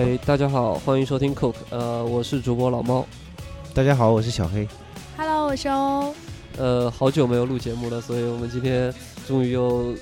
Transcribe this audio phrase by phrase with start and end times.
[0.00, 3.06] 哎，大家好，欢迎收听 Coke，呃，我是主播老猫。
[3.74, 4.66] 大家好，我是小黑。
[5.14, 6.14] Hello，我是欧。
[6.56, 8.90] 呃，好久没有录节目了，所以我们今天
[9.28, 9.94] 终于又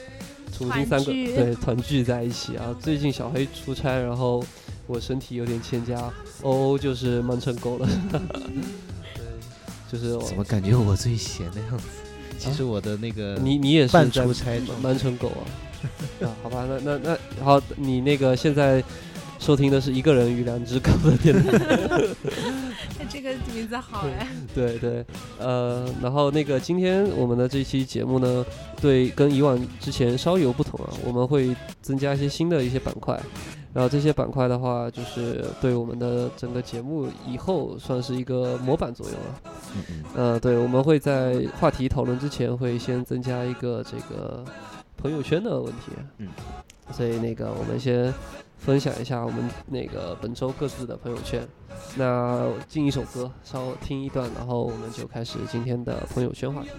[0.57, 2.73] 重新三个团对团聚在一起啊。
[2.79, 4.41] 最近小黑出差，然后
[4.87, 7.89] 我身体有点欠佳，欧欧就是忙成狗了。
[8.12, 9.25] 对，
[9.91, 11.84] 就是我怎么感觉我最闲的样子？
[12.39, 15.42] 其实我的那个你你也是半出差状态忙成狗啊？
[16.23, 18.80] 啊，好吧，那那那好，你那个现在
[19.38, 21.59] 收听的是一个人与两只狗的电台。
[23.09, 24.28] 这个名字好哎。
[24.55, 25.05] 对对，
[25.38, 28.45] 呃，然后那个今天我们的这期节目呢，
[28.80, 33.19] 对，跟以往之前稍有不同啊，我们会增加一些新的一些板块，
[33.73, 39.41] 然后这些板块的话，就是对我们的整个节目以后算是一个模板作用了。
[39.75, 44.44] 嗯嗯呃，对，我们会在话题讨论之前会先增加一个这个
[44.97, 46.28] 朋友圈的问题，嗯，
[46.92, 48.12] 所以那个我们先
[48.59, 51.47] 分享一下我们那个本周各自的朋友圈。
[51.97, 56.70] 那进一首歌，稍微听一段，然后我们就开始今天的朋友圈话题。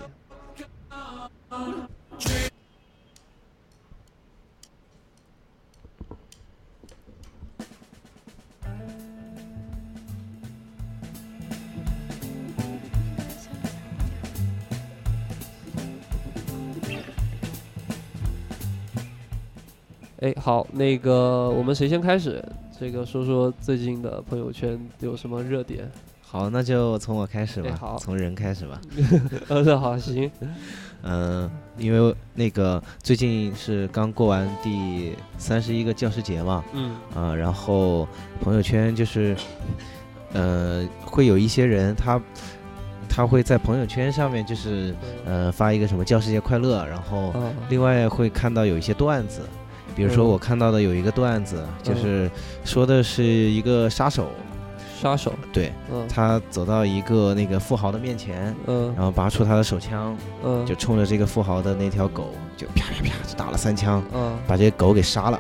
[20.22, 22.44] 哎，好，那个我们谁先开始？
[22.78, 25.90] 这个说说最近的朋友圈有什么热点？
[26.22, 28.82] 好，那就从我开始吧，哎好从人开始吧。
[29.48, 30.30] 呃，那好，行，
[31.04, 38.06] 嗯、因为那个最近是刚过完第三十一个教师节嘛，嗯啊、然后
[38.42, 39.36] 朋友圈就是，
[40.34, 42.22] 呃，会有一些人他
[43.08, 44.94] 他会在朋友圈上面就是
[45.26, 49.42] 呃发一个什么教师节快乐，然后啊，另外会看到有一些段子，
[50.00, 50.30] 比如说嗯。
[50.30, 52.32] 我看到的有一个段子，就是
[52.64, 54.32] 说的是一个杀手，
[55.02, 56.08] 杀手，对嗯。
[56.08, 58.94] 他走到一个那个富豪的面前，嗯。
[58.96, 65.38] 然后拔出他的手枪，嗯，就冲着这个富豪的那条狗就啪啪啪就打了三枪，嗯，把这个狗给杀了。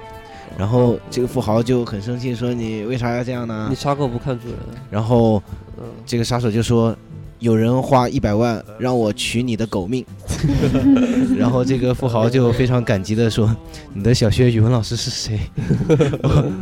[0.57, 3.67] 然后这个富豪就很生气，说你为啥要这样呢？
[3.69, 3.75] 你？
[3.75, 4.57] 杀狗不看主人，
[4.91, 5.41] 然后
[5.77, 6.93] 嗯，这个杀手就说。
[7.39, 10.05] 有人花一百万让我取你的狗命
[11.37, 13.53] 然后这个富豪就非常感激的说
[13.93, 15.39] ：“你的小学语文老师是谁？”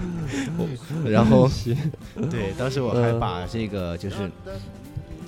[1.06, 1.50] 然后
[2.30, 4.16] 对，当时我还嗯把这个就是，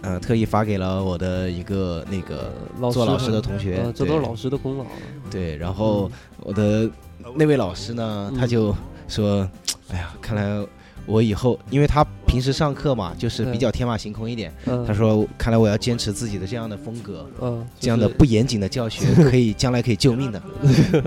[0.01, 2.51] 呃，特意发给了我的一个那个
[2.91, 4.89] 做老师的同学呃，这都是老师的功劳啊。
[5.31, 6.11] 对，然后
[6.41, 6.89] 我的
[7.35, 8.75] 那位老师呢，他嗯就
[9.07, 9.49] 说
[9.91, 10.66] ：“哎呀，看来
[11.05, 14.53] 我以后，因为他平时上课嘛，就是比较天马行空一点。
[14.65, 20.41] 嗯，他说，看来我要坚持自己的这样的风格，嗯，这样的不严谨的教学 可以将来可以救命的。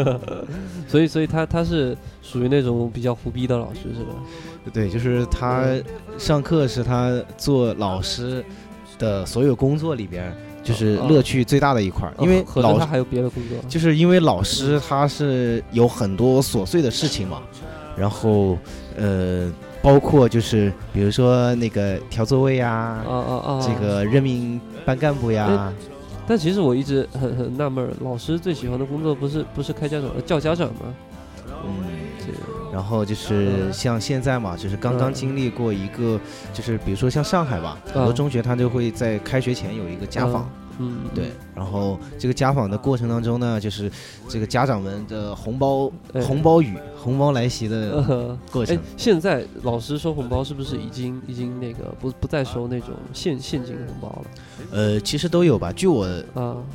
[0.88, 4.14] 所以，所以他他是属于那种比较胡逼的老师，是吧？
[4.72, 5.64] 对，就是他
[6.18, 8.44] 上课是他做老师
[8.98, 10.32] 的所有工作里边，
[10.62, 17.42] 就是哦乐趣最大的一块儿，因为老师还有别的工作，就是因为老师他是有很多琐碎的事情嘛，
[17.96, 18.56] 然后
[18.96, 19.50] 呃，
[19.82, 22.70] 包括就是比如说那个调座位呀，
[23.06, 23.60] 啊啊啊！
[23.60, 25.72] 这个任命班干部呀，
[26.26, 30.94] 但其实我一直很很纳闷，老师最喜欢的工作不是不是开家长，呃叫家长吗？
[31.64, 31.84] 嗯，
[32.20, 32.38] 这个
[32.72, 36.18] 然后就是像现在嘛，就是刚刚经历过一个，
[36.54, 40.42] 就是比如说像上海吧，很多嗯中学他就会在开学前有一个家访。
[40.42, 43.90] 嗯，嗯对，，然后这个家访的过程当中呢，就是
[44.28, 54.24] 这个家长们的红包、哎红包雨、红包来袭的过程。，现在老师收红包是不是已经已经那个不不再收那种现现金红包了
[54.70, 55.72] 呃，其实都有吧。
[55.72, 56.06] 据我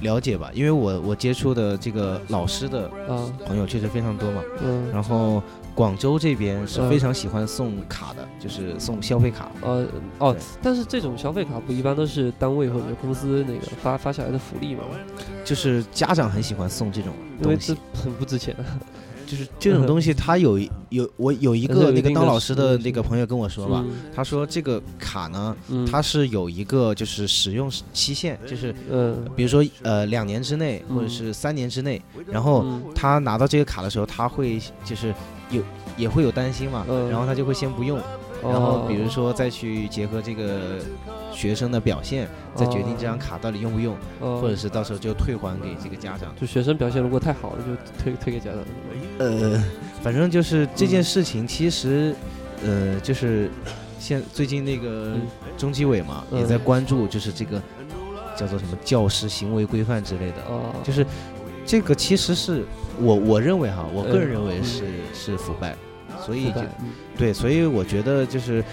[0.02, 0.20] 了？
[0.20, 4.42] 解吧，因为我我接触的这个老师的啊朋友确实非常多嘛。
[4.64, 5.42] 嗯然后
[5.78, 6.90] 广州这边是嗯。
[6.90, 9.52] 非常喜欢送卡的，就是送消费卡。
[9.62, 9.86] 呃
[10.18, 14.82] 哦，但是这种消费卡不一般都是单位或者公司那个发发下来的福利吗？
[15.46, 17.14] 就是家长很喜欢送这种
[17.44, 18.56] 因为这东西，很不值钱。
[19.28, 20.58] 就是这种东西，他有
[20.88, 23.94] 有我有一个那个当老师的那个朋友跟我说吧，嗯。
[24.16, 29.24] 他说这个卡呢，嗯，它是有一个就是使用期限，就是嗯。
[29.36, 31.10] 比如说呃两年之内或者嗯。
[31.10, 32.82] 是三年之内，然后嗯。
[32.96, 35.14] 他拿到这个卡的时候，他会就是
[35.50, 35.62] 有
[35.96, 37.10] 也会有担心嘛，嗯。
[37.10, 38.00] 然后他就会先不用，
[38.44, 39.10] 然后比如哦。
[39.10, 40.80] 说再去结合这个
[41.32, 46.34] 学生的表现，再决定这张卡到底用不用，哦或者是到时候就退还给这个家长。
[46.40, 48.60] 就学生表现如果太好了，就退退给家长。
[49.20, 49.64] 呃，
[50.02, 52.16] 反正就是这嗯件事情，其实
[52.64, 53.50] 呃就是
[54.00, 55.22] 现最近那个嗯。
[55.58, 56.48] 中纪委嘛也嗯。
[56.48, 57.62] 在关注，就是这个
[58.36, 61.04] 叫做什么教师行为规范之类的，哦，就是
[61.68, 62.64] 这个其实是
[63.00, 65.76] 我我认为哈，我个人嗯认为是是腐败。
[66.26, 66.90] 所以就嗯。
[67.18, 68.64] 对，所以我觉得就是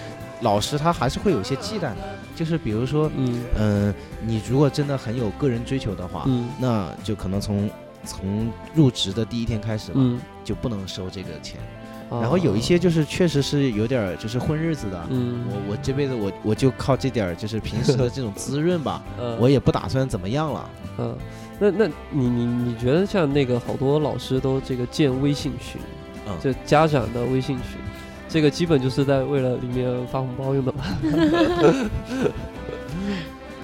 [0.41, 1.97] 老师他还是会有一些忌惮的，
[2.35, 3.43] 就是比如说，嗯。
[3.59, 3.93] 嗯、
[4.25, 6.47] 你如果真的很有个人追求的话，嗯。
[6.57, 7.69] 那就可能从
[8.03, 11.59] 从入职的第一天开始吧，嗯，就不能收这个钱。
[12.07, 20.69] 啊然后有一些就是确实是有点儿就是混日子的，嗯，我我这辈子我我就靠这点儿就是平时的这种滋润吧， 呃我也不打算怎么样了。
[20.99, 21.17] 嗯，
[21.59, 25.79] 那那你你你觉得像那个好多老师都这个建微信群，
[26.27, 27.79] 嗯就家长的微信群，
[28.27, 30.83] 这个基本就是在为了里面发红包用的吧？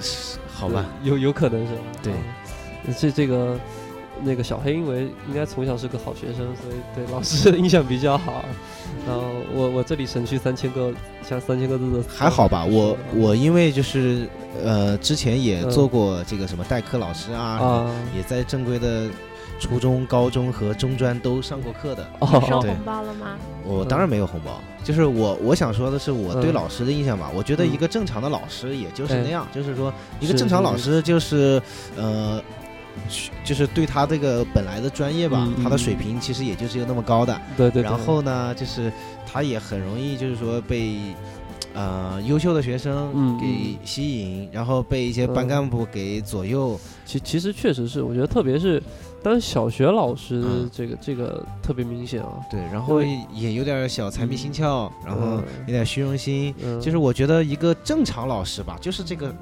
[0.54, 1.82] 好吧，有有可能是吧？
[2.04, 2.14] 对
[2.88, 3.60] 嗯，这这个
[4.24, 8.44] 那个小黑，因为应该从小是个好学生，所以对老师的印象比较好。
[9.08, 9.24] 然后
[9.54, 10.92] 我我这里省去三千个，
[11.28, 14.28] 像三千个字的还好吧，我我因为就是
[14.64, 19.10] 呃之前也嗯做过这个什么代课老师啊，也在正规的
[19.60, 22.06] 初中、高中和中专都上过课的。
[22.20, 23.38] 哦对收红包了吗？
[23.66, 27.32] 我当然没有红包，就是我我想说的是我对嗯老师的印象吧。
[27.34, 31.60] 我觉得嗯一个正常的老师也就是哎那样，就是说一个正常老师就是
[31.98, 32.40] 呃。
[33.44, 37.40] 就是对他这个本来的专业吧，他的水平其实也就只有那么高的。
[37.58, 38.92] 对对，对然后呢，就是
[39.26, 40.96] 他也很容易就是说被
[41.74, 46.80] 呃优秀的学生嗯给吸引，然后被一些班嗯干部给左右。
[47.06, 48.82] 其其实确实是，我觉得特别是
[49.22, 52.40] 当小学老师嗯这个、这个特别明显啊。
[52.50, 53.02] 对，然后
[53.34, 56.54] 也有点小财迷心窍，然后嗯有点虚荣心。
[56.64, 59.34] 嗯，就是我觉得一个正常老师吧，就是这个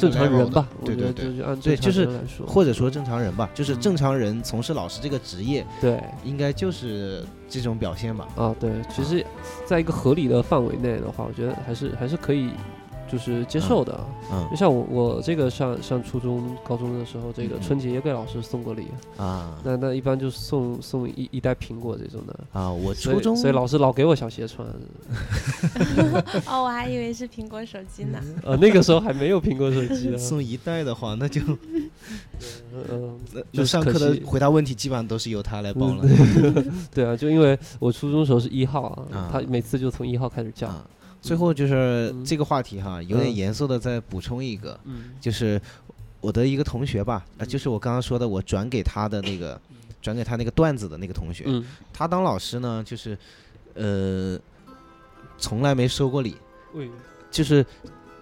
[0.00, 1.26] 这个正常人吧，对对对，
[1.62, 2.08] 对就是
[2.46, 8.26] 或者说正常人吧，就是嗯正常人从事老师这个职业，对应该就是这种表现吧。
[8.36, 9.24] 啊对，其实
[9.64, 12.50] 在一个合理的范围内的话，我觉得还是还是可以
[13.14, 14.04] 就是接受的啊。
[14.32, 22.34] 嗯就像我我这个上上初中高中的时候，这个嗯春节也给老师送过礼，啊那那一般就送送一一袋苹果这种的。
[22.52, 22.70] 啊！
[22.70, 24.66] 我初中所以老师老给我小鞋穿，
[26.46, 28.18] 哦，我还以为是苹果手机呢。
[28.44, 30.18] 呃，那个时候还没有苹果手机呢。
[30.18, 31.40] 送一袋的话，那就
[32.90, 36.04] 嗯，那就上课的回答问题基本上都是由他来报了。
[36.92, 40.68] 对啊，就因为我初中时候是一号他每次就从一号开始叫。
[41.24, 42.24] 啊，最后就是嗯。
[42.24, 43.34] 这个话题哈，有点嗯。
[43.34, 45.12] 严肃的再补充一个，嗯。
[45.20, 45.60] 就是
[46.20, 49.60] 我的一个同学吧，啊，就是我刚刚说的，我转给他的那个，
[50.00, 53.16] 转给他那个段子的那个同学，嗯，他当老师呢，就是
[53.74, 54.38] 呃，
[55.38, 56.36] 从来没收过礼，
[57.30, 57.64] 就是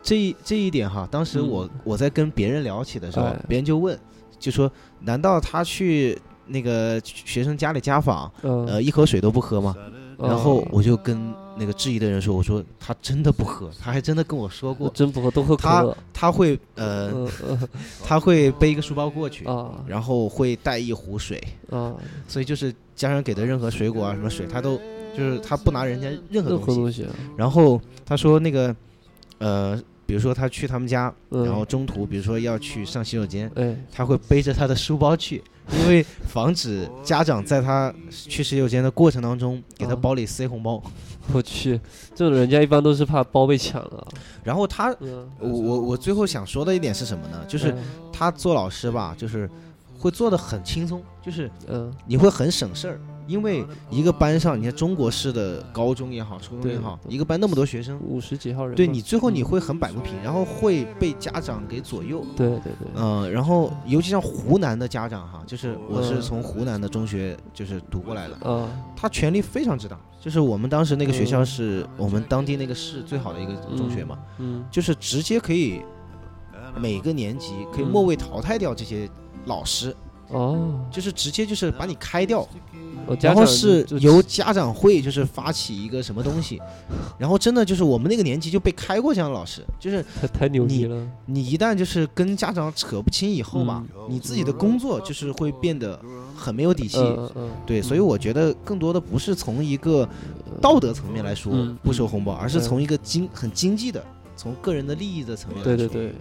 [0.03, 1.71] 这一这一点哈，当时我、嗯。
[1.85, 3.99] 我在跟别人聊起的时候，哎别人就问，
[4.39, 4.71] 就说
[5.01, 9.77] 难道他去那个学生家里家访，嗯，呃，一口水都不喝吗？
[10.19, 15.97] 然后哦我就跟那个质疑的人说，我说他真的不喝，他还真的跟我说过， 真不喝，都喝可他乐。
[16.13, 17.29] 他会呃，
[18.03, 21.95] 他会背一个书包过去，啊然后会带一壶水，啊，
[22.27, 24.81] 所以就是家人给的任何水果啊什么水，他都
[25.17, 27.07] 就是他不拿人家任何东西。
[27.37, 28.75] 然后他说那个
[29.39, 29.77] 呃，
[30.07, 40.81] 比如说他去他们家，嗯然后中途比如说要去上洗手间，哎，他会背着他的书包去，因为防止家长在他去洗手间的过程当中给他啊包里塞红包。
[41.33, 41.81] 我去，
[42.15, 44.09] 这种人家一般都是怕包被抢了。
[44.43, 47.45] 然后他，嗯，我我我最后想说的一点是什么呢？
[47.47, 47.77] 就是哎
[48.13, 49.49] 他做老师吧，就是
[49.99, 62.25] 会做的很轻松，就是嗯你会很省事儿，因为一个班上，你看中国式的高中也好，初中也好，一个班那么多学生，五十几号人，对你最后你嗯会很摆不平，然后会被家长给左右。
[62.37, 69.99] 对对对，嗯、然后尤其像湖南的家长哈，就是我是嗯从湖南的中学就是读过来的，啊他权力非常之大。
[70.21, 74.65] 就是我们当时那个学校嗯是我们当地那个市最好的一个中学嘛，嗯。
[74.71, 75.83] 就是直接可以
[76.77, 77.91] 每个年级可以嗯。
[77.91, 79.09] 末位淘汰掉这些
[79.47, 79.95] 老师，
[80.33, 82.47] 哦，就是直接就是把你开掉，
[83.21, 86.61] 然后是由家长会就是发起一个什么东西，
[87.19, 96.01] 然后真的就是我们那个年级就被开过这样的老师，就是太 太牛逼了，你一旦就是跟家长扯不清以后嘛，嗯你自己的工作就是会变得
[96.37, 96.99] 很没有底气。
[96.99, 100.09] 嗯嗯嗯，对，所以我觉得更多的不是从一个
[100.61, 104.05] 道德层面来说嗯不收红包，而是嗯从一个经很经济的，
[104.43, 105.77] 从个人的利益的层面来说。
[105.77, 106.15] 对对对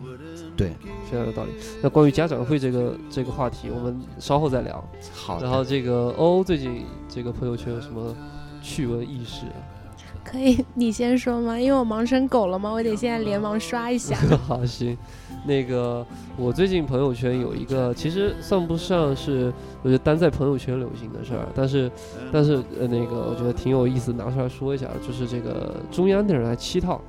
[0.55, 0.69] 对，
[1.09, 1.51] 非常有道理。
[1.81, 4.83] 那关于家长会这个这个话题，我们稍后再聊。
[5.11, 5.41] 好。
[5.41, 8.15] 然后这个欧欧最近这个朋友圈有什么
[8.61, 9.57] 趣闻轶事啊？
[10.23, 11.59] 可以你先说吗？
[11.59, 14.15] 因为我忙成狗了嘛，我得现在连忙 刷一下。
[14.45, 14.95] 好，行。
[15.43, 16.05] 那个
[16.37, 19.51] 我最近朋友圈有一个，其实算不上是
[19.81, 21.91] 我觉得单在朋友圈流行的事儿，但是
[22.31, 27.01] 但是呃那个我觉得挺有意思，拿出来说一下，就是这个中央电视台七套，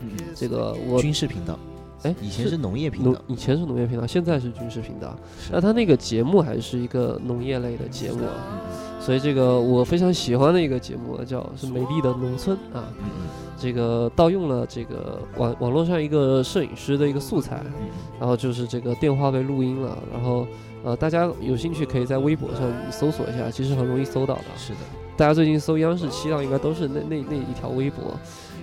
[0.00, 1.58] 嗯这个我军事频道，
[2.02, 5.16] 哎，以前是农业频道，以前是农业频道，现在是军事频道。
[5.50, 8.60] 那它那个节目还是一个农业类的节目啊，
[9.00, 17.88] 所以这个我非常喜欢的一个节目叫是《美丽的农村》啊，嗯嗯这个盗用了这个网网络上一个摄影师的一个素材，嗯
[18.20, 20.46] 然后就是这个电话被录音了，然后
[20.84, 22.60] 呃大家有兴趣可以在微博上
[22.90, 24.44] 搜索一下，其实很容易搜到的。
[24.56, 24.78] 是的，
[25.16, 28.14] 大家最近搜央视七档应该都是那那那一条微博，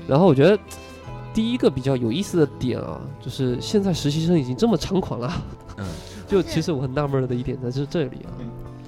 [0.08, 0.58] 然后我觉得。
[1.34, 5.32] 第一个比较有意思的点啊，就是现在实习生已经这么猖狂了，
[5.78, 5.86] 嗯，
[6.28, 8.30] 就其实我很纳闷的一点在这这里啊，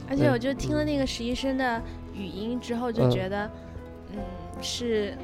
[0.10, 1.82] 而且我就听了那个实习生的
[2.14, 3.12] 语音之后，就嗯。
[3.12, 3.50] 觉得，
[4.14, 4.20] 嗯，
[4.62, 5.18] 是。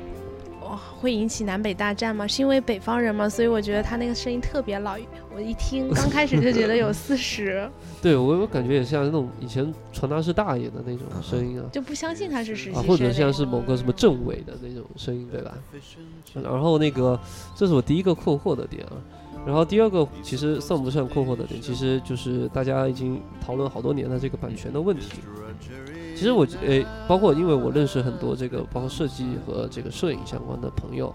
[0.71, 2.25] 哇，会引起南北大战吗？
[2.25, 3.27] 是因为北方人吗？
[3.27, 4.97] 所以我觉得他那个声音特别老。
[5.35, 7.69] 我一听，刚开始就觉得有四十，
[8.01, 15.51] 对我我感觉也像那种以前传达室大爷的那种嗯声音啊，就不相信他是实习或者像是某个什么政委的那种声音，对吧？
[16.33, 17.19] 然后那个，
[17.55, 18.95] 这是我第一个困惑的点啊。
[19.43, 25.19] 然后第二个其实算不上困惑的点，其实就是大家已经讨论好多年的这个版权的问题。
[26.21, 31.11] 其实我诶，包括因为我认识很多这个包括设计和这个摄影相关的朋友，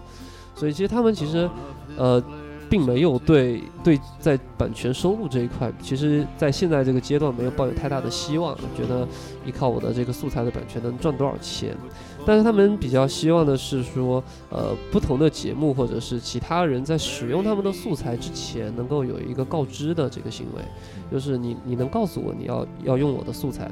[0.53, 1.49] 所以其实他们其实
[1.95, 2.21] 呃。
[2.69, 9.07] 并没有对对在版权收入这一块，其实在现在这个阶段没有抱有太大的希望，觉得
[9.45, 11.73] 依靠我的这个素材的版权能赚多少钱。
[12.25, 20.61] 但是他们比较希望的是说，呃，不同的节目或者是其他人在使用他们的素材之前，能够有一个告知的这个行为，
[21.09, 23.71] 就是你你能告诉我你要要用我的素材。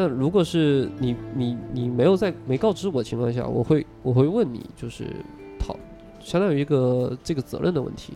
[0.00, 5.04] 那如果是你你你没有在没告知我的情况下，我会我会问你，就是
[5.58, 5.76] 讨
[6.20, 8.14] 相当于一个这个责任的问题。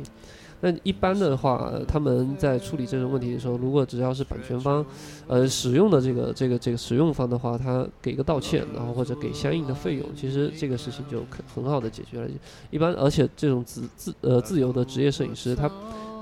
[0.63, 4.83] 那一般的话，他们在处理这种问题的时候，如果只要是版权方，
[5.27, 12.27] 呃，使用的这个这个这个使用方的话，他给个道歉，然后或者给相应的费用，其实这个事情就很很好的解决了。
[12.71, 15.71] 一般，而且这种自自呃自由的职业摄影师，他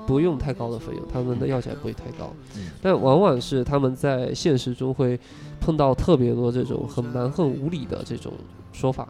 [0.05, 2.33] 不用太高的费用，他们的要价不会太高。
[2.81, 5.19] 但往往是他们在现实中会
[5.59, 8.33] 碰到特别多这种很蛮横无理的这种
[8.71, 9.07] 说法，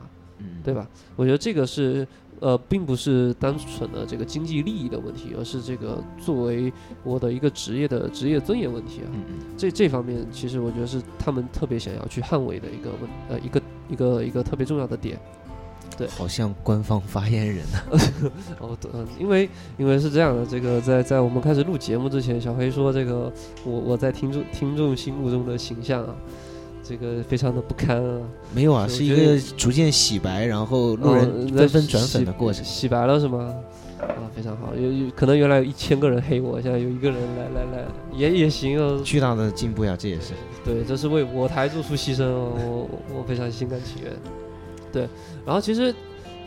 [0.63, 0.87] 对吧？
[1.15, 2.07] 我觉得这个是。
[2.39, 9.07] 呃，并不是单纯的这个经济利益的问题，而是这个作为我的一个职业的职业尊严问题啊。
[9.55, 15.17] 这这方面，其实我觉得是他们特别想要去捍卫的一个问，呃，一个一个一个特别重要的点。
[15.97, 18.31] 对，好像官方发言人呢。
[18.59, 23.31] 哦，对，因为因为是这样的，这个在在我们开始录节目之前，小黑说这个
[23.65, 26.15] 我我在听众听众心目中的形象啊。
[26.85, 28.19] 这个非常的不堪啊！
[28.53, 32.61] 没有啊，是一个逐渐洗白，然后路人纷纷转粉的过程。
[32.61, 33.55] 洗白了是吗？
[34.01, 34.75] 啊，非常好。
[34.75, 38.99] 有有可能原来有一千个人黑我，现在有一个人来来来，也也行啊。
[39.01, 40.33] 巨大的进步呀，这也是。
[40.65, 44.11] 对，这是为我台做出牺牲，我我非常心甘情愿。
[44.91, 45.07] 对，
[45.45, 45.93] 然后其实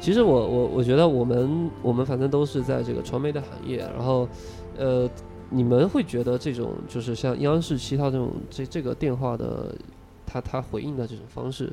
[0.00, 4.28] 其实我我我觉得我们我们反正都是在这个传媒的行业，然后
[4.78, 5.08] 呃，
[5.50, 9.74] 你们会觉得这种就是像央视七套这种这这个电话的。
[10.28, 11.72] 他他回应的这种方式，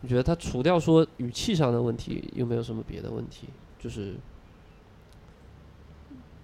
[0.00, 3.48] 你觉得他除掉说语气上的问题，有没有什么别的问题？
[3.80, 4.14] 就是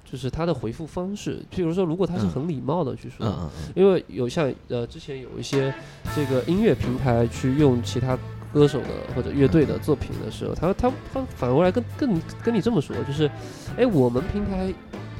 [0.04, 5.72] 就是他的回复方式，譬如说，如果他是很礼貌的去说，因为有像呃之前有一些
[6.16, 8.18] 这个音乐平台去用其他
[8.52, 13.30] 歌手的或者乐队的作品的时候，他他他反过来跟跟跟你这么说，就是
[13.76, 14.72] 哎，我们平台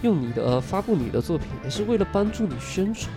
[0.03, 3.11] 用你的发布你的作品，是为了帮助你宣传。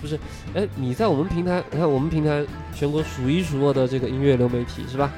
[0.00, 0.18] 不是，
[0.54, 5.10] 哎，你在我们平台，你看我们平台全国数一数二的这个音乐流媒体是吧？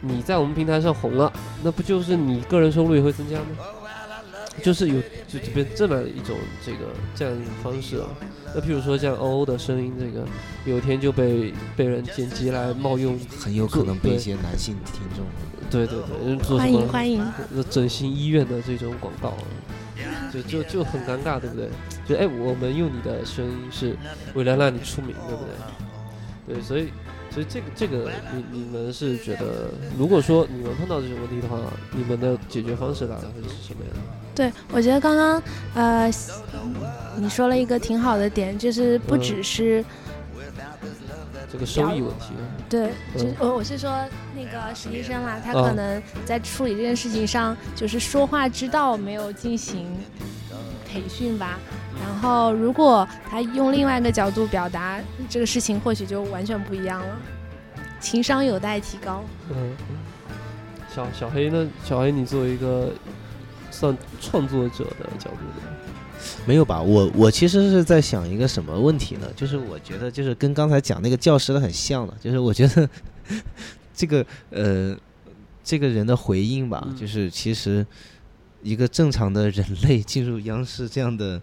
[0.00, 1.32] 你在我们平台上红了，
[1.62, 3.46] 那不就是你个人收入也会增加吗？
[4.62, 6.78] 就是有就这边这么一种这个
[7.14, 8.08] 这样一种方式啊。
[8.54, 10.26] 那譬如说像欧欧的声音，这个
[10.64, 15.24] 有一天就被被人剪辑来冒用，很有可能被一些男性听众，
[15.70, 17.24] 对对对，做欢迎欢迎，
[17.68, 19.28] 整形医院的这种广告。
[19.30, 19.38] 啊
[20.32, 21.68] 就就就很尴尬，对不对？
[22.04, 23.96] 就哎，我们用你的声音是
[24.34, 26.56] 为了让你出名，对不对？
[26.56, 26.88] 对，所以
[27.30, 31.60] 所以这个这个，你你们是觉得，如果说你们碰到这种问题的话，
[31.92, 34.23] 你们的解决方式大概会是什么样的？
[34.34, 35.42] 对，我觉得刚刚
[35.74, 36.10] 呃，
[37.16, 39.84] 你说了一个挺好的点，就是不只是。
[41.52, 42.32] 这个收益问题，
[42.68, 49.86] 对，就我我是说那个实习生啦，他可能在处理这件事情上，就是说话之道没有进行
[50.90, 51.60] 培训吧。
[52.02, 54.98] 然后如果他用另外一个角度表达
[55.28, 57.16] 这个事情，或许就完全不一样了。
[58.00, 59.22] 情商有待提高。
[59.50, 59.76] 嗯，
[60.92, 61.68] 小小黑呢？
[61.84, 62.90] 小黑，你作为一个
[63.74, 65.68] 算创作者的角度呢？
[66.46, 66.80] 没有吧？
[66.80, 69.26] 我我其实是在想一个什么问题呢？
[69.34, 72.88] 就是我觉得就是跟刚才讲那个教师的很像了，就是我觉得
[73.92, 74.96] 这个呃
[75.62, 77.84] 这个人的回应吧，就是其实
[78.62, 81.42] 一个正常的人类进入央视这样的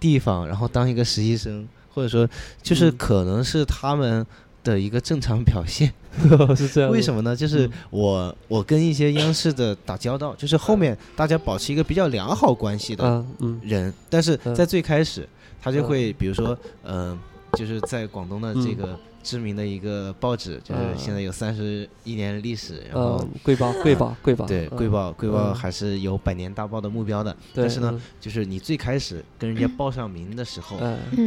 [0.00, 2.28] 地方，然后当一个实习生，或者说
[2.62, 4.26] 就是嗯可能是他们
[4.66, 5.92] 的一个正常表现。
[6.56, 6.90] 是这样。
[6.90, 7.36] 为什么呢？
[7.36, 13.24] 就是嗯我我跟一些央视的打交道，就是后面大家保持一个比较良好关系的
[13.62, 15.28] 人，但是嗯在最开始，
[15.62, 17.18] 他就嗯会比如说，嗯、
[17.52, 20.94] 就是在广东的这嗯个知名的一个报纸，就是嗯。
[20.96, 24.76] 现在有三十一年历史，然后嗯，贵报贵报贵报，对，嗯。
[24.76, 25.54] 贵报贵报嗯。
[25.54, 27.32] 还是有百年大报的目标的。
[27.52, 28.00] 对但是呢，嗯。
[28.20, 30.78] 就是你最开始跟人家报上名的时候，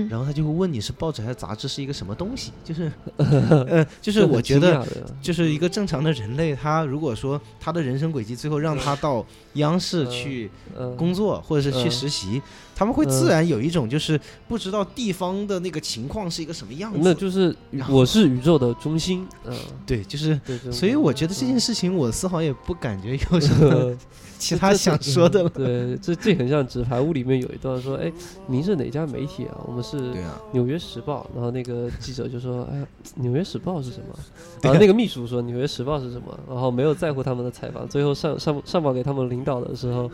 [0.10, 2.52] 然后他就会问你是报纸还是杂志，是一个什么东西？
[2.64, 4.88] 就是， 呃，就是我觉得。
[5.22, 10.12] 就是一个正常的人类，他如果说他的人生轨迹最后让他到央视嗯。
[10.12, 10.96] 去嗯。
[10.96, 11.92] 工作，或者是去嗯。
[11.92, 12.42] 实习，
[12.80, 14.18] 他们会自然有一种就是
[14.48, 17.00] 不知道地方的那个情况是一个什么样子。
[17.04, 17.54] 那就是
[17.90, 19.54] 我是宇宙的中心，嗯，
[19.86, 20.40] 对，就是，
[20.72, 23.94] 所以我觉得这件嗯事情我丝毫也不感觉有什么
[24.40, 25.50] 其他想说的了。
[25.50, 28.10] 对，这这很像《纸牌屋》里面有一段说，哎，
[28.48, 29.58] 您是哪家媒体啊？
[29.68, 30.14] 我们是
[30.54, 32.78] 纽约时报》，然后那个记者就说：“哎，
[33.16, 34.18] 《纽约时报》是什么？
[34.64, 37.86] ”然后那个秘书说：“《纽约时报》是什么？”然后没有在乎他们的采访。
[37.86, 40.10] 最后上上上报给他们领导的时候，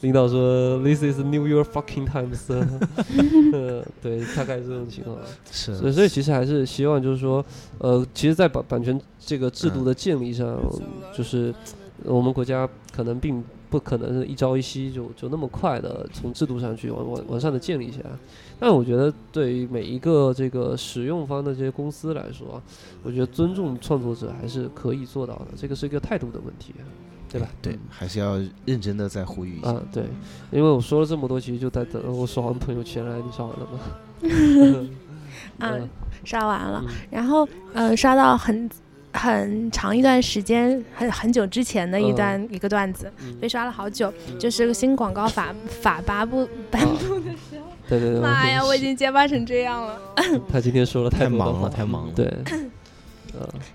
[0.00, 2.48] 领导说：“This is New York fucking Times。
[3.52, 5.16] ”呃，对，大概这种情况。
[5.50, 7.44] 是所以，所以其实还是希望，就是说，
[7.78, 10.58] 呃，其实，在版版权这个制度的建立上，
[11.16, 11.54] 就是
[12.04, 18.10] 呃我们国家可能并不可能是一朝一夕就就那么快的从制度上去完完完善的建立起来。
[18.58, 22.60] 但我觉得，对于每一个这个使用方的这些公司来说，
[23.02, 25.46] 我觉得尊重创作者还是可以做到的。
[25.56, 26.74] 这个是一个态度的问题，
[27.30, 27.48] 对吧？
[27.60, 29.68] 对，还是要认真的再呼吁一下。
[29.70, 30.04] 啊，对，
[30.50, 33.78] 因为我说了这么多，其实就在等我刷完朋友圈来，你刷完了吗？
[35.60, 35.88] 嗯，
[36.24, 36.94] 刷完了，嗯。
[37.10, 38.68] 然后呃，刷到很
[39.12, 43.34] 很长一段时间，很很久之前的一段、一个段子，嗯。
[43.40, 44.38] 被刷了好久，嗯。
[44.38, 50.00] 就是个新广告法法颁布颁布的时候，对对对，妈呀，我已经结巴成这样了。
[50.50, 52.12] 他今天说了太忙了太忙了。
[52.14, 52.67] 对，呃，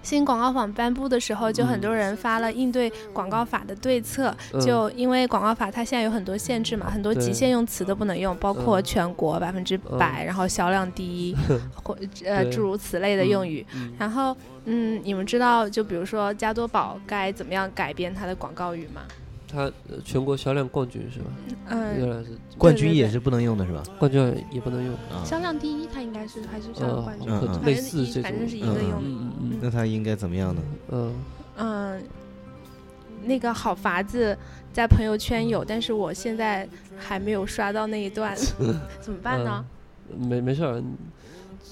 [0.02, 4.36] 新广告法颁布的时候，就很嗯多人发了应对广告法的对策。
[4.54, 4.62] 嗯。
[4.62, 8.84] 就因为广告法它现在有很多限制嘛，很多极限用词都不能用，包括嗯。
[8.84, 11.36] 全国百分之百，然后销量第一，
[11.74, 13.66] 或呃诸如此类的用语。
[13.76, 13.94] 嗯。
[13.98, 14.36] 然后，
[14.66, 19.02] 嗯，你们知道，就比如说加多宝该怎么样改变它的广告语吗？
[19.54, 21.26] 他呃全国销量冠军是吧？
[21.68, 23.84] 嗯，原来是冠军也是不能用的是吧？
[24.00, 24.20] 冠军
[24.52, 29.06] 也不能用，啊，销量第一，他应该是还是销量呃冠军，类似这种，反正是一个嗯用语。
[29.06, 30.62] 嗯嗯那他应该怎么样呢？
[30.92, 31.14] 嗯
[31.58, 32.04] 嗯，
[33.26, 34.36] 那个好法子
[34.74, 38.36] 在朋友圈有，但是我现在还没有刷到那一段，
[39.00, 39.64] 怎么办呢？
[40.12, 40.82] 嗯，没没事儿，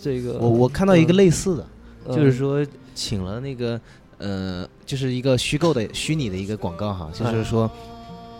[0.02, 1.68] 这个我我看到一个类似的，
[2.08, 3.80] 嗯就是说请了那个
[4.22, 7.70] 呃，就是一个虚构的虚拟的一个广告哈，就是说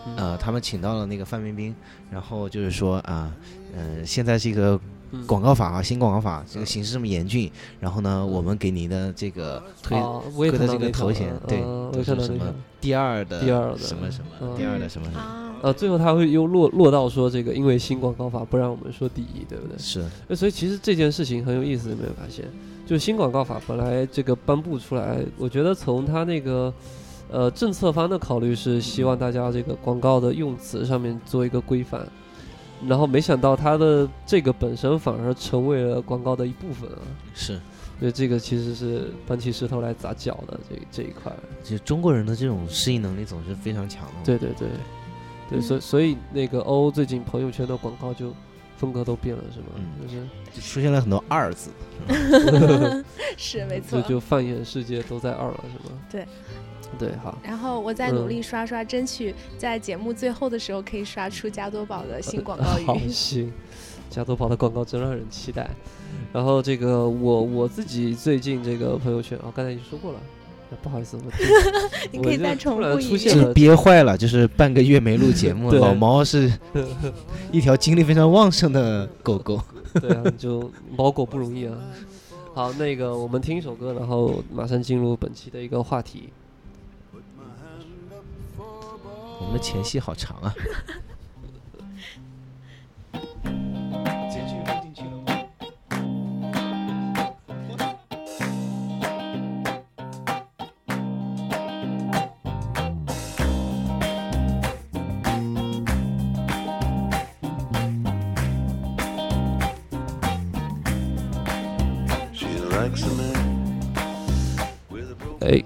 [0.06, 0.16] 嗯。
[0.16, 1.72] 呃，他们请到了那个范冰冰，
[2.10, 3.32] 然后就是说啊，
[3.76, 4.80] 呃，现在这个
[5.12, 5.24] 嗯。
[5.28, 9.96] 广告法啊，新广告法这个形势这么严峻，然后呢，我们给您的这个推
[10.34, 14.56] 推的这个头衔对都也看到那条是什么第二的第二的什么什么，嗯。
[14.56, 19.78] 第二的什么什么，啊，呃，最后他会又落落到说这个，因为新广告法不让我们说第一，对不对？
[19.78, 22.44] 是呃所以其实这件事情很有意思，有没有发现？
[22.92, 26.70] 就新广告法本来这个颁布出来，我觉得从它那个
[27.30, 32.06] 呃政策方的考虑是希望大家这个广告的用词上面做一个规范，
[32.86, 37.00] 然后没想到它的这个本身反而成为了广告的一部分啊。
[37.32, 37.58] 是，
[37.98, 41.32] 所以这个其实是搬起石头来砸脚的这这一块。
[41.62, 44.12] 其实中国人的这种适应能力总是非常强的。
[44.22, 44.68] 对对对，
[45.48, 48.34] 对，嗯所以所以那个欧最近朋友圈的广告就
[48.82, 49.66] 风格都变了，是吗？
[49.76, 51.70] 嗯就是就出现了很多二字，
[53.38, 54.08] 是没错就。
[54.08, 55.96] 就放眼世界都在二了，是吗？
[56.10, 56.26] 对，
[56.98, 62.98] 对，好，然后我再努嗯力刷刷，争取在节目最后的时候可以刷出加多宝的新广告语 好。
[63.08, 63.52] 行，
[64.10, 65.70] 加多宝的广告真让人期待。
[66.32, 70.41] 然后这个我我自己最近这个朋友圈，哦，刚才已经说过了，哎
[70.82, 71.22] 不好意思，我
[72.12, 76.52] 你可以再重复一遍是出现了憋坏了，就是半个月没录节目，了老毛是
[77.50, 79.60] 一条精力非常旺盛的狗狗。
[80.00, 81.76] 对啊，就猫狗不容易啊。
[82.54, 86.30] 好，那个我们听一首歌，然后马上进入本期的一个话题。
[89.38, 90.54] 我们的前戏好长啊。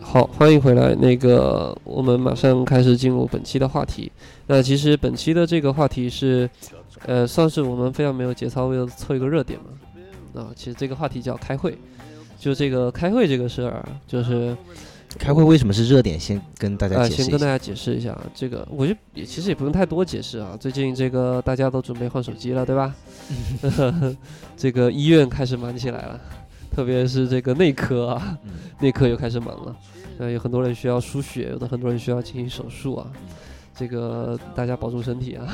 [0.08, 0.94] 好，欢迎回来。
[0.94, 4.10] 那个，我们马上开始进入本期的话题。
[4.46, 6.48] 那其实本期的这个话题是，
[7.04, 10.40] 呃，算是我们非常没有节操，为了凑一个热点嘛。
[10.40, 11.76] 啊，其实这个话题叫开会，
[12.38, 14.56] 就这个开会这个事儿啊，就是
[15.18, 16.18] 开会为什么是热点？
[16.18, 17.06] 先跟大家。
[17.08, 20.56] 先跟大家解释一下，这个我觉得也其实也不用太多解释啊。
[20.58, 22.94] 最近这个大家都准备换手机了，对吧？
[24.56, 26.20] 这个医院开始忙起来了，
[26.70, 29.76] 特别是这个内科啊，嗯内科又开始忙了。
[30.18, 33.10] 呃，有很多人需要输血，有的很多人需要进行手术啊。
[33.74, 35.46] 这个大家保重身体啊！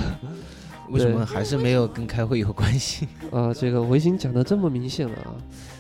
[0.91, 3.09] 为什么还是没有跟开会有关系？
[3.33, 5.35] 啊，这个我已经讲的这么明显了啊。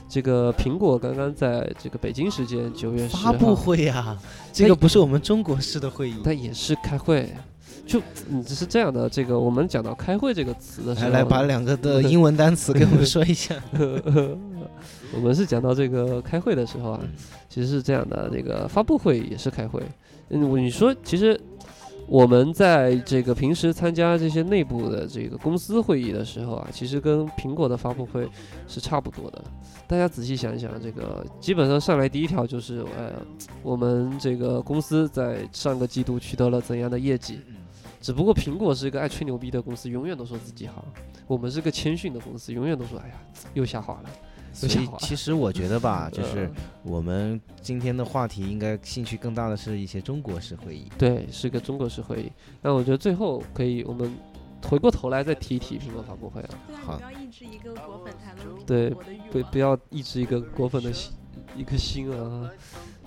[0.08, 4.18] 这个苹果刚刚在这个北京时间九月十发布，会啊、
[4.52, 6.16] 这个不是我们中国式的会议。
[6.24, 7.32] 但也是开会。
[7.86, 9.08] 就嗯，只是这样的。
[9.08, 13.54] 这个我们讲到“开会”这个词的时候，来来，把两个的英文单词给我们说一下。
[15.14, 17.00] 我们是讲到这个开会的时候啊，
[17.48, 19.82] 其实是这样的，这个发布会也是开会。
[20.30, 21.38] 嗯，我你说其实
[22.06, 28.28] 我们在这个平时参加这些内部的这个公司会议的时候啊，其实跟苹果的发布会
[28.68, 29.42] 是差不多的。
[29.86, 33.12] 大家仔细想一想，这个基本上上来第一条就是，呃，
[33.62, 37.40] 我们这个公司在上个季度取得了怎样的业绩。
[38.00, 40.84] 只不过苹果是一个爱吹牛逼的公司，永远都说自己好；
[41.26, 43.14] 我们是个谦逊的公司，永远都说哎呀
[43.54, 44.10] 又下滑了。
[44.52, 46.50] 所以 其实我觉得吧，就是呃
[46.82, 50.88] 我们今天的话题应该兴趣更大的是一些中国式会议。
[50.98, 52.32] 对，是个中国式会议。
[52.60, 54.14] 那我觉得最后可以，我们
[54.68, 56.50] 回过头来再提一提苹果发布会啊。
[56.84, 58.90] 好不要抑制一个果粉谈论对
[59.30, 61.12] 不不要抑制一个果粉的心，
[61.56, 62.50] 一颗心啊，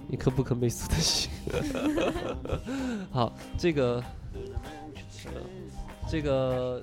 [0.09, 1.29] 一颗不可媚俗的心。
[3.11, 4.03] 好，这个，
[5.25, 5.31] 呃
[6.07, 6.81] 这个，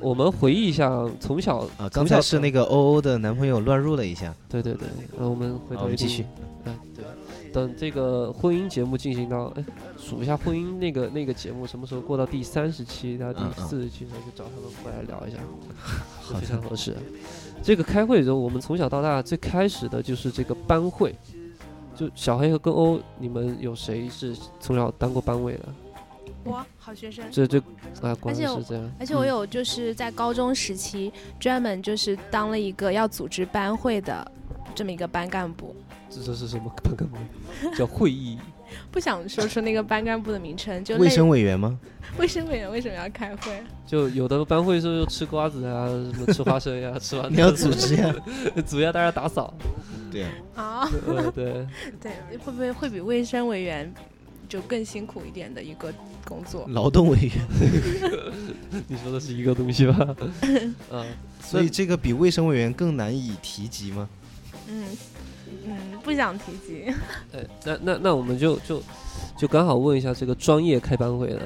[0.00, 4.34] 我们回忆一下从小啊，刚才是那个欧欧的男朋友乱入了一下。
[4.48, 6.24] 对对对，那我们回头继续。
[6.64, 7.04] 哎，对，
[7.52, 9.64] 等这个婚姻节目进行到，哎，
[9.98, 15.38] 数一下婚姻那个那个节目什么时候过到第三十期到第嗯嗯四十期的时候，就找他们过来聊一下，
[16.20, 16.96] 好非常合适。
[17.62, 21.14] 这个开会的时候，我们从小到大最开始的就是这个班会，
[21.94, 25.60] 就小黑和跟欧，你们有谁是从小当过班委的？
[26.44, 27.24] 我好学生。
[27.30, 27.58] 这这
[28.02, 28.92] 啊，果然而且我是这样。
[29.00, 34.30] 而且我嗯有就是在高中时期专门就是当了一个要组织班会的
[34.74, 35.74] 这么一个班干部，
[36.10, 37.16] 这这是什么班干部？
[37.74, 38.38] 叫会议。
[38.90, 41.78] 不想说出那个班干部的名称，就卫生委员吗？
[42.18, 43.62] 卫生委员为什么要开会？
[43.86, 48.12] 就有的班会是吃瓜子啊，什么吃花生呀、吃完你要组织呀。
[48.66, 49.54] 组要大家打扫。
[50.10, 50.28] 对呀。
[50.56, 51.66] 啊，呃，对，
[52.00, 53.92] 对，会不会会比卫生委员
[54.54, 55.92] 就更辛苦一点的一个
[56.24, 56.64] 工作？
[56.68, 57.32] 劳动委员。
[58.86, 60.14] 你说的是一个东西吧？
[60.92, 61.04] 啊，
[61.42, 64.08] 所以这个比卫生委员更难以提及吗？
[64.68, 64.84] 嗯
[65.66, 66.84] 嗯，不想提及。
[67.32, 68.80] 哎，那那那我们就就
[69.36, 71.40] 就刚好问一下这个专业开班会的，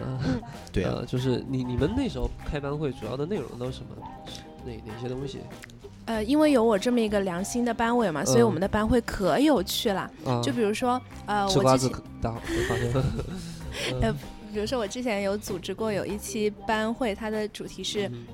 [0.71, 3.97] 对啊，呃，就是你你们那时候开班会主要的内容都是什么？
[4.67, 5.39] 哪哪些东西？
[6.09, 10.11] 呃，因为有我这么一个良心的班委嘛，所以嗯我们的班会可有趣了。
[10.25, 11.97] 啊，就比如说，呃，我之前。
[14.01, 14.13] 呃
[14.51, 18.25] 比如说我之前有组织过有一期班会，它的主题是嗯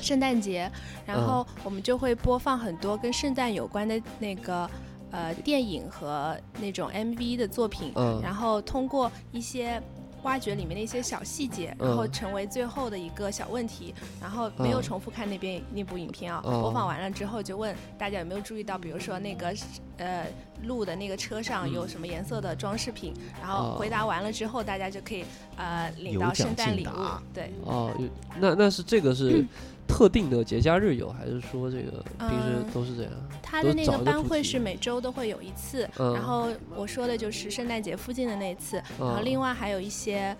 [0.00, 0.70] 圣诞节，
[1.06, 4.68] 然嗯后我们就会播放很多跟圣诞有关的那个
[5.10, 9.80] 呃电影和那种 MV 的作品，嗯然后通过一些。
[10.22, 16.40] 挖掘里面的一些小细节，然后嗯成为最后的一个小问题，然后没有嗯重复看那边那部影片啊。
[16.44, 19.54] 哦播放完了之后，就问大家有没有注意到，比如说那个
[19.96, 20.26] 呃
[20.64, 25.24] 路的那个车上有什么颜色的装饰品，然后哦回答完了之后，大家就可以
[25.56, 26.90] 呃领到圣诞礼物。
[27.32, 27.90] 对，哦，
[28.38, 29.44] 那那是这个是
[29.90, 33.12] 特定的节假日有，还是说这个平时嗯都是这样？
[33.42, 40.36] 他的那个班会是每周都会有一次，嗯然后我说的就是圣诞节附近的那一次，然后嗯另外还有一些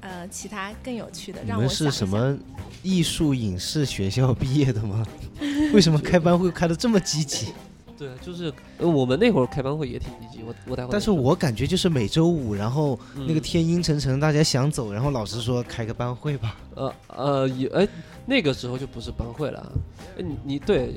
[0.00, 2.36] 呃其他更有趣的，你们让我们是什么
[2.82, 5.04] 艺术影视学校毕业的吗？
[5.72, 7.48] 为什么开班会开的这么积极？
[8.00, 16.56] 对，就是呃我们那会儿开班会也挺积极，我我待会儿但是我感觉就是每周五，然后那个嗯天阴沉沉，大家想走，然后老师说开个班会吧。
[16.76, 17.86] 呃呃也哎
[18.30, 19.72] 那个时候就不是班会了
[20.16, 20.94] 你你对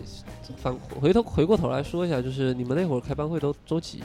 [0.57, 4.03] 反回头回过头来说一下，就是你们那会儿开班会都周几？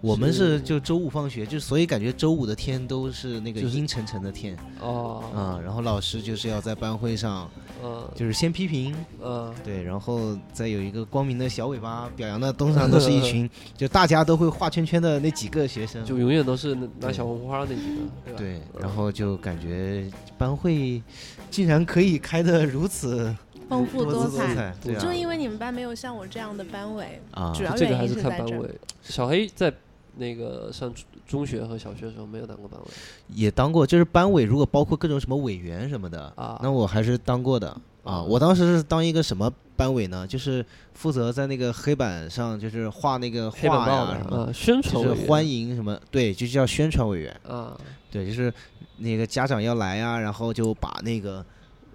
[0.00, 4.56] 我们是是就周五放学，就所以感觉周五的天都是那个阴沉沉的天。
[4.80, 5.24] 哦。
[5.34, 7.50] 啊、然后老师就是要在班会上，
[7.82, 17.80] 呃就是先批评，嗯对，然后再有一个光明的小尾巴，表扬的东 上都是一群，就大家都会画圈圈的那几个学生，就永远都是拿拿小红花那几个，
[18.24, 18.38] 对吧？
[18.38, 20.04] 对，嗯然后就感觉
[20.36, 21.02] 班会
[21.50, 23.34] 竟然可以开的如此
[23.68, 24.74] 丰富多彩。
[24.82, 28.68] 对啊就因为你们班没有像我这样的班委，啊主要原因这个还是是在班委。
[29.02, 29.72] 小黑在
[30.16, 32.86] 那个上初中学和小学的时候没有当过班委
[33.28, 36.58] 也当过，就是班委，如果包括各种什么委员什么的，啊？
[36.60, 37.68] 那我还是当过的
[38.02, 38.14] 啊。
[38.14, 40.26] 啊我当时是当一个什么班委呢？
[40.26, 40.64] 就是
[40.94, 47.40] 负责在那个黑板上就是画那个画呀什么，啊，宣传就是欢迎什么，对，就叫宣传委员。
[47.46, 47.78] 啊，
[48.10, 48.52] 对，就是
[48.96, 51.46] 那个家长要来啊，然后就把那个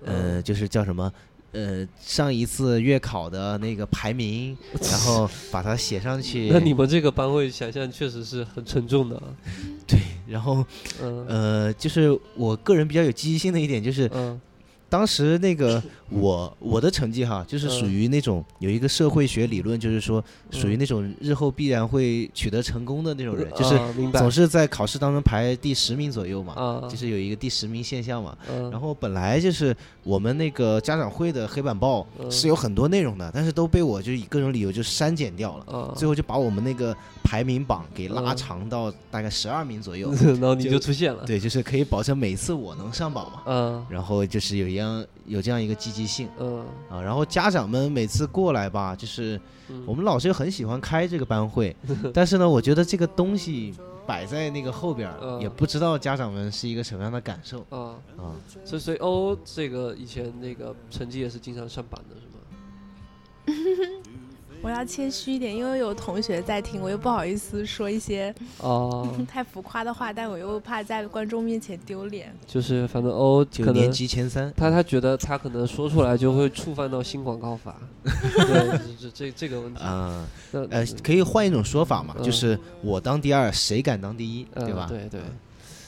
[0.06, 1.12] 呃，就是叫什么。
[1.56, 6.50] 呃，上一次月考的那个排名，然后把它写上去。
[6.54, 9.16] 那你们这个班会想象确实是很沉重的。
[9.16, 9.24] 啊，
[9.88, 10.66] 对，然后
[11.02, 11.26] 嗯。
[11.28, 14.40] 呃，就是我个人比较有积极性的一点，就是嗯
[14.88, 17.92] 当时那个我我的成绩哈，就是属嗯。
[17.92, 23.80] 于那种有一个社会学理论，就是说属于嗯那种日后必然会取得成功的那种人，就是
[24.12, 28.38] 总是在考试当中排第十名左右嘛，啊，就是有一个第十名现象嘛。
[28.52, 28.70] 嗯。
[28.70, 32.30] 然后本来就是我们那个家长会的黑板报嗯。
[32.32, 35.66] 是有很多内容的，但是都被我就以各种理由就删减掉了。
[35.74, 43.42] 啊，最后就把我们那个排名榜给拉嗯长到大概十二名左右， 然后你就就出现了，对，就是可以保证每次我能上榜嘛。
[43.46, 43.86] 嗯。
[43.90, 46.30] 然后就是有一样有这样一个积极性。
[46.40, 46.66] 嗯。
[46.90, 51.76] 啊，然后家长们每次过来吧，就是嗯，我们老师很喜欢开这个班会，
[52.14, 53.74] 但是呢，我觉得这个东西
[54.06, 57.66] 摆在那个后边也不知道家长们是一个什么样的感受。
[57.70, 58.36] 啊，啊。
[58.64, 64.02] 所以所以欧这个以前那个成绩也是经常上榜的是吗？
[64.62, 72.34] 我要谦虚一点，因为有同学在听，我又不好意思说一些哦， 太浮夸的话，但我又怕在观众面前丢脸。
[72.48, 82.24] 就是反正欧就年可能年级前三，他他觉得他可能说出来就会触犯到新广告法， 对，这这这个问题，啊，那呃，可以换一种说法嘛，嗯。
[82.24, 84.88] 就是我当第二，谁敢当第一，嗯对吧？
[84.90, 85.22] 对对，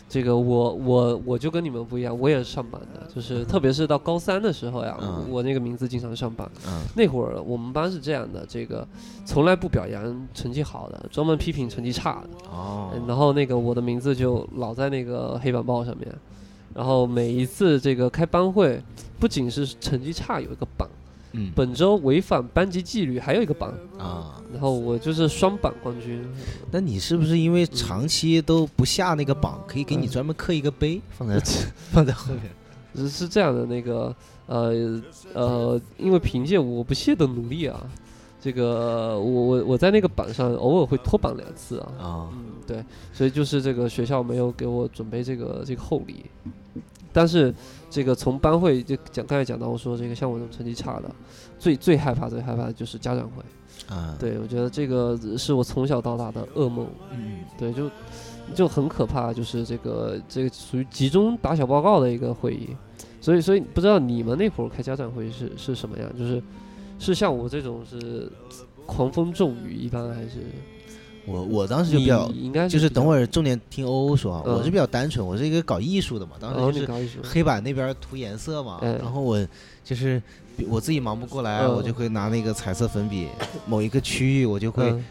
[0.10, 6.50] 这个我我我就跟你们不一样，我也是上班的，就是特别是到高三的时候呀，嗯我那个名字经常上榜。
[6.66, 8.88] 嗯那会儿我们班是这样的，这个
[9.26, 12.30] 从来不表扬成绩好的，专门批评成绩差的。
[13.06, 16.08] 然后那个我的名字就老在那个黑板报上面，
[16.74, 18.82] 然后每一次这个开班会，
[19.20, 20.88] 不仅是成绩差有一个榜，
[21.38, 21.52] 嗯。
[21.56, 26.22] 本周违反班级纪律还有一个榜，啊，然后我就是双榜冠军。
[26.72, 31.40] 那你是不是因为长期都不下那个榜，可以给你嗯专门刻一个碑放在
[31.92, 32.42] 放在后面？
[32.96, 34.16] 是是这样的，那个
[34.48, 35.02] 呃
[35.34, 37.80] 呃，因为凭借我不懈的努力啊，
[38.42, 41.92] 这个我我我在那个榜上偶尔会脱榜两次啊。
[42.00, 46.26] 啊，嗯，对，所以就是这个学校没有给我准备这个这个厚礼，
[47.18, 47.52] 但是
[47.90, 51.10] 这个从班会就讲刚才讲到我说这个像我这种成绩差的，
[51.58, 53.42] 最最害怕最害怕的就是家长会。
[53.90, 56.88] 啊，，对我觉得这个是我从小到大的噩梦。
[57.12, 57.90] 嗯，对，就
[58.54, 62.70] 就很可怕，就是这个这个属于集中打小报告的一个会议，
[63.20, 66.44] 所以所以不知道你们那会儿开家长会是是什么样，就是
[67.00, 68.32] 是像我这种是
[68.86, 70.44] 狂风骤雨一般，还是
[71.28, 79.46] 我我当时就比较，应该就是等会儿重点听欧欧说啊，嗯我是比较单纯，我是一个搞艺术的嘛，当时就是黑板那边涂颜色嘛，嗯然后我
[79.84, 80.22] 就是
[80.70, 83.28] 我自己忙不过来，嗯我就会拿那个彩色粉笔，
[83.68, 85.06] 某一个区域我就会嗯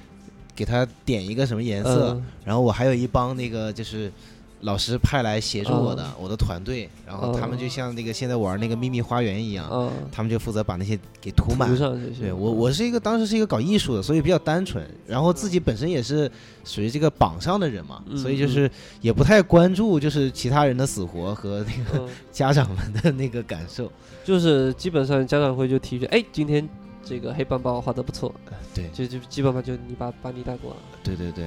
[0.55, 4.11] 给它点一个什么颜色，嗯然后我还有一帮那个就是
[4.61, 11.69] 老师派来协助我的、我的团队，然后他们嗯就像那个现在玩那个秘密花园一样，嗯，他们就负责把那些给涂满。
[11.69, 16.31] 涂上，对我，我是一个当时是一个搞艺术的，所以比较单纯，然后自己本身也是
[16.65, 22.09] 属于这个榜上的人嘛，嗯所以就是也不太关注就是其他人的死活和那个嗯。
[22.33, 23.91] 家长们的那个感受。
[24.25, 26.69] 就是基本上家长会就提出，哎，今天
[27.05, 28.35] 这个黑板报画的不错，
[28.75, 28.89] 对。
[28.93, 31.47] 就就基本上就你把把你带过了，对对对，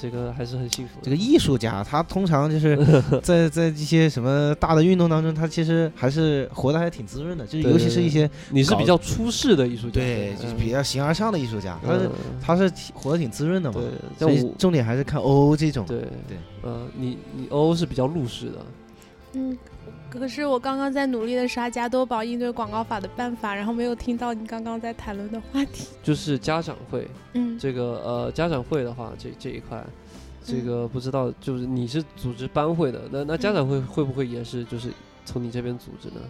[0.00, 1.00] 这个还是很幸福。
[1.02, 2.76] 这个艺术家他通常就是
[3.22, 13.80] 在在一些什么大的运动当中，他其实还是活得还挺滋润的，就是尤其是一些你是比较出世的艺术家，对，就是比较形而上的艺术家，他是嗯他是活得挺滋润的嘛。
[14.18, 15.84] 对，所以重点还是看欧欧这种。
[15.86, 18.66] 对对，呃，你你欧欧是比较入世的，
[19.34, 19.56] 嗯，
[20.10, 25.86] 可是我刚刚在努力的刷加多宝应对广告法的办法，然后没有听到你刚刚在谈论的话题。
[26.02, 29.82] 就是家长会嗯，这个呃家长会的话，这这一块，
[30.44, 30.66] 这嗯。
[30.66, 34.90] 个不知道就是你是组织班会的，那那家长会会不会也是就是
[35.24, 36.20] 从你这边组织呢？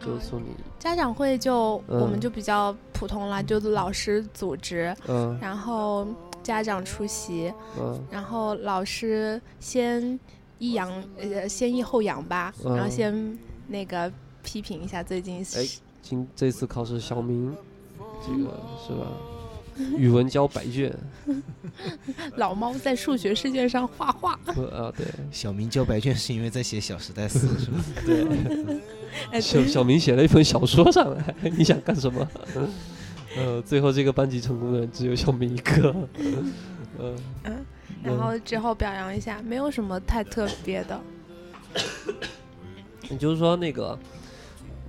[0.00, 2.00] 就是从你家长会就、嗯。
[2.00, 6.06] 我们就比较普通了，就老师组织，嗯然后
[6.42, 8.00] 家长出席，嗯。
[8.10, 10.18] 然后老师先
[10.58, 13.38] 抑扬呃先抑后扬吧，嗯然后先
[13.68, 14.10] 那个
[14.42, 15.66] 批评一下最近哎
[16.02, 17.54] 今这次考试小明
[18.26, 19.06] 这个是吧？
[19.98, 20.96] 语文交白卷，
[22.36, 24.38] 老猫在数学试卷上画画。
[24.46, 27.84] 不啊对小明交白卷是因为在写《小时代四》 是吧？
[28.06, 28.80] 对。
[29.32, 32.28] 哎，小小明写了一本小说上来，你想干什么？
[33.36, 35.92] 呃，最后这个班级成功的人只有小明一个。
[36.18, 37.66] 嗯嗯，
[38.04, 41.00] 然后之后表扬一下，没有什么太特别的。
[43.08, 43.98] 你就是说，那个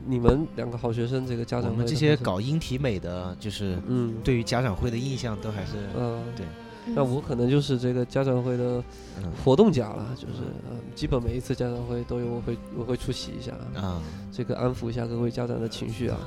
[0.05, 6.45] 你们两个好学生，这个家长会我们这些搞音体美的，就是嗯，对于家长会的印象都还是嗯，对
[6.93, 8.83] 那我可能就是这个家长会的
[9.17, 16.17] 嗯活动家了，就是嗯，基本每一次家长会都有我会我会出席一下，啊，这个安抚一下各位家长的情绪啊，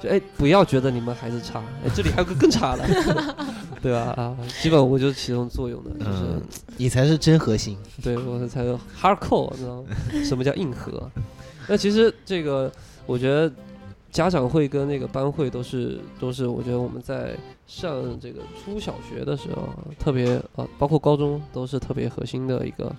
[0.00, 2.86] 就哎不要觉得你们孩子差，哎这里还有个更差的，
[3.82, 4.12] 对吧？
[4.16, 6.42] 啊，基本我就是起这种作用的，就是、嗯
[6.76, 7.78] 你才是真核心。
[8.02, 9.88] 对我才有 hardcore，你知道吗？
[10.24, 11.08] 什么叫硬核？
[11.68, 12.70] 那其实这个
[13.06, 13.50] 我觉得
[14.14, 22.94] 家长会跟那个班会都是都是我觉得我们在上这个初小学的时候啊特别啊，包括高中都是特别核心的一个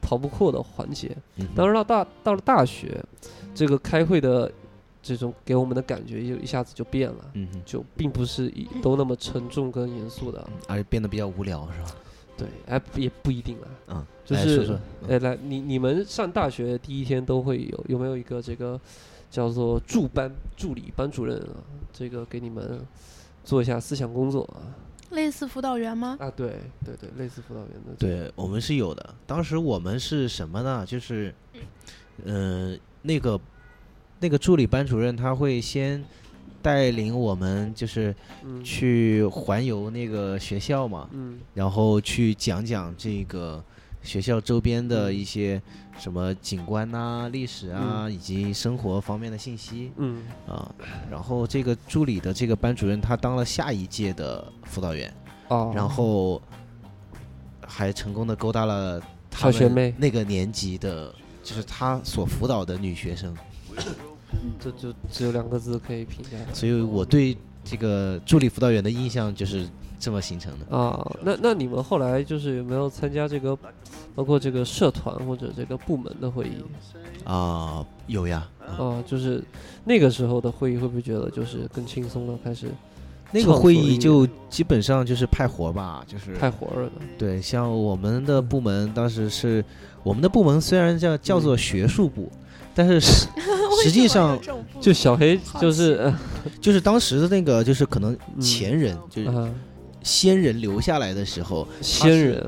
[0.00, 1.14] 逃不过的环节。
[1.36, 3.04] 嗯当然到大到了大学，
[3.54, 4.50] 这个开会的
[5.02, 7.32] 这种给我们的感觉就一下子就变了。
[7.66, 11.94] 就并不是一都那么沉重跟严肃的，而且变得比较无聊，是吧？
[12.38, 13.68] 对，哎，也不一定啊。
[13.88, 18.80] 嗯，就是哎，来，你你们上大学第一天都会有有没有一个这个
[19.36, 21.60] 叫做助班助理班主任啊？
[21.92, 22.80] 这个给你们
[23.44, 24.64] 做一下思想工作啊？
[25.10, 26.16] 类似辅导员吗？
[26.18, 27.92] 啊，对对对，类似辅导员的。
[27.98, 29.14] 对我们是有的。
[29.26, 30.86] 当时我们是什么呢？
[30.86, 31.34] 就是，
[32.24, 33.38] 嗯，那个
[34.20, 36.02] 那个助理班主任他会先
[36.62, 43.62] 带领我们，就是嗯去环游那个学校嘛，嗯然后去讲讲这个
[44.06, 45.14] 学校周边的嗯。
[45.14, 45.60] 一些
[45.98, 50.22] 什么景观呐、历史啊，以及生活方面的信息嗯。
[50.48, 50.74] 啊。
[51.10, 55.12] 然后这个助理的这个班主任，他当了下一届的辅导员，
[55.48, 56.40] 哦，然后
[57.66, 59.92] 还成功的勾搭了他学妹。
[59.98, 63.36] 那个年级的，就是他所辅导的女学生。
[64.60, 66.30] 这就只有两个字可以评价。
[66.52, 69.66] 所以我对这个助理辅导员的印象就是
[69.98, 70.76] 这么形成的。
[70.76, 71.10] 啊。
[71.22, 73.56] 那那你们后来就是有没有参加这个，
[74.14, 76.62] 包括这个社团或者这个部门的会议？
[77.24, 78.46] 啊、有呀，
[78.78, 79.42] 啊，就是
[79.84, 82.38] 那个时候的会议，会不会觉得就是更轻松了？
[82.44, 82.68] 开始
[83.32, 86.92] 那个会议就基本上就是派活吧，就是太火热了。
[87.18, 89.64] 对，像我们的部门当时是
[90.04, 92.30] 我们的部门虽然叫叫做学术部，
[92.72, 93.26] 但是实
[93.82, 94.38] 实际上
[94.80, 96.14] 就小黑就是
[96.60, 99.50] 就是当时的那个就是可能嗯前人、就是啊，
[100.06, 102.38] 先人留下来的时候，仙人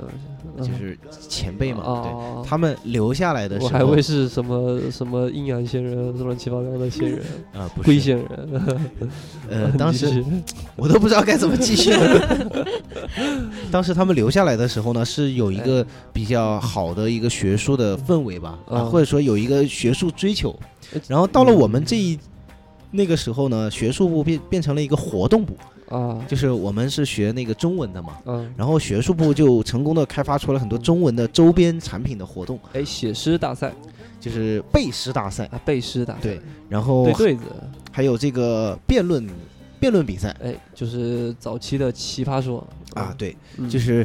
[0.56, 0.96] 啊，就是
[1.28, 7.20] 前辈嘛，对，哦，他们留下来的时候，我还会是什么什么阴阳仙人，乱七八糟的仙人，
[7.52, 8.80] 啊、不是，龟仙人。
[9.50, 10.24] 呃，当时
[10.76, 12.46] 我都不知道该怎么继续了。
[13.72, 20.56] 当时他们留下来的时候呢，是有一个比较好的一个学术的氛围吧，啊，嗯或者说有一个学术追求。
[20.92, 21.00] 呃。
[21.08, 22.16] 然后到了我们这一
[22.92, 25.56] 那个时候呢，学术部变变成了一个活动部，
[25.88, 28.18] 啊，就是我们是学那个中文的嘛。
[28.26, 33.72] 嗯，然后学术部就成功的开发出了很多中文的周边产品的活动，哎，写诗大赛。
[34.20, 37.42] 就是背诗大赛，啊，背诗大赛，对，然后对对子，
[37.92, 39.24] 还有这个辩论
[39.78, 40.34] 辩论比赛。
[40.42, 42.66] 哎，就是早期的奇葩说。
[42.94, 43.70] 啊，，对，嗯。
[43.70, 44.04] 就是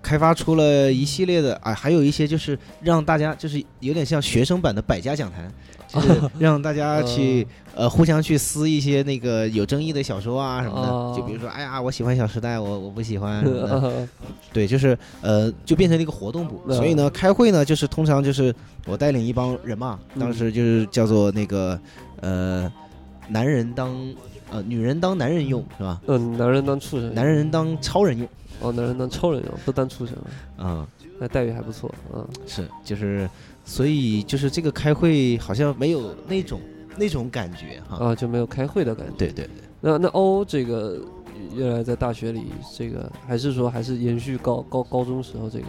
[0.00, 5.52] 开发出了一系列的啊，还有一些就是让大家就是有点像学生版的百家讲坛，
[5.92, 11.12] 就是让大家去 呃互相去撕一些那个有争议的小说啊什么哦。
[11.14, 14.08] 的，就比如说哎呀我喜欢《小时代》，我我不喜欢什么的，啊
[14.52, 18.54] 对，就是呃就变成了一个活动部，嗯所以呢开会呢就是通常就是
[18.86, 21.78] 我带领一帮人嘛，当时就是叫做那个
[22.20, 22.70] 呃
[23.28, 23.90] 男人当
[24.50, 26.00] 呃女人当男人用是吧？
[26.06, 28.28] 嗯，男人当畜生，男人当超人用，
[28.60, 30.14] 哦，男人当超人用，不当畜生。
[30.16, 30.22] 了，
[30.58, 30.86] 嗯。
[31.22, 33.28] 那待遇还不错，嗯，是，就是，
[33.70, 36.60] 所以就是这个开会好像没有那种
[36.96, 38.06] 那种感觉哈。
[38.06, 39.12] 啊，就没有开会的感觉。
[39.16, 41.00] 对对对，那那欧这个
[41.54, 45.66] 原来在大学里，这个还是说还是延续高高高中时候这个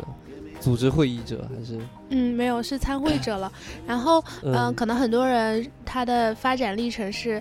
[0.60, 1.78] 组织会议者，还是
[2.10, 3.52] 嗯，没有，是参会者了。
[3.86, 7.40] 然后，嗯、嗯可能很多人他的发展历程是。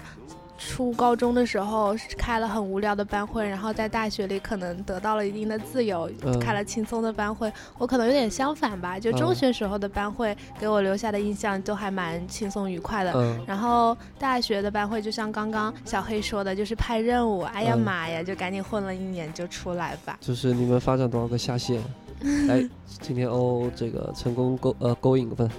[0.61, 7.50] 初高中的时候开了很无聊的班会，然后在大学里可能得到了一定的自由，嗯开了轻松的班会。
[7.78, 13.12] 我可能有点相反吧，就中嗯学时候的班会给我留下的印象都还蛮轻松愉快的。
[13.14, 20.18] 嗯然后大学的班会，就像刚刚小黑说的，就是派任务，哎呀嗯妈呀，就赶紧混了一年就出来吧。
[20.20, 21.80] 就是你们发展多少个下线？
[22.50, 22.62] 哎，
[23.00, 25.50] 今天哦这个成功勾呃勾引不是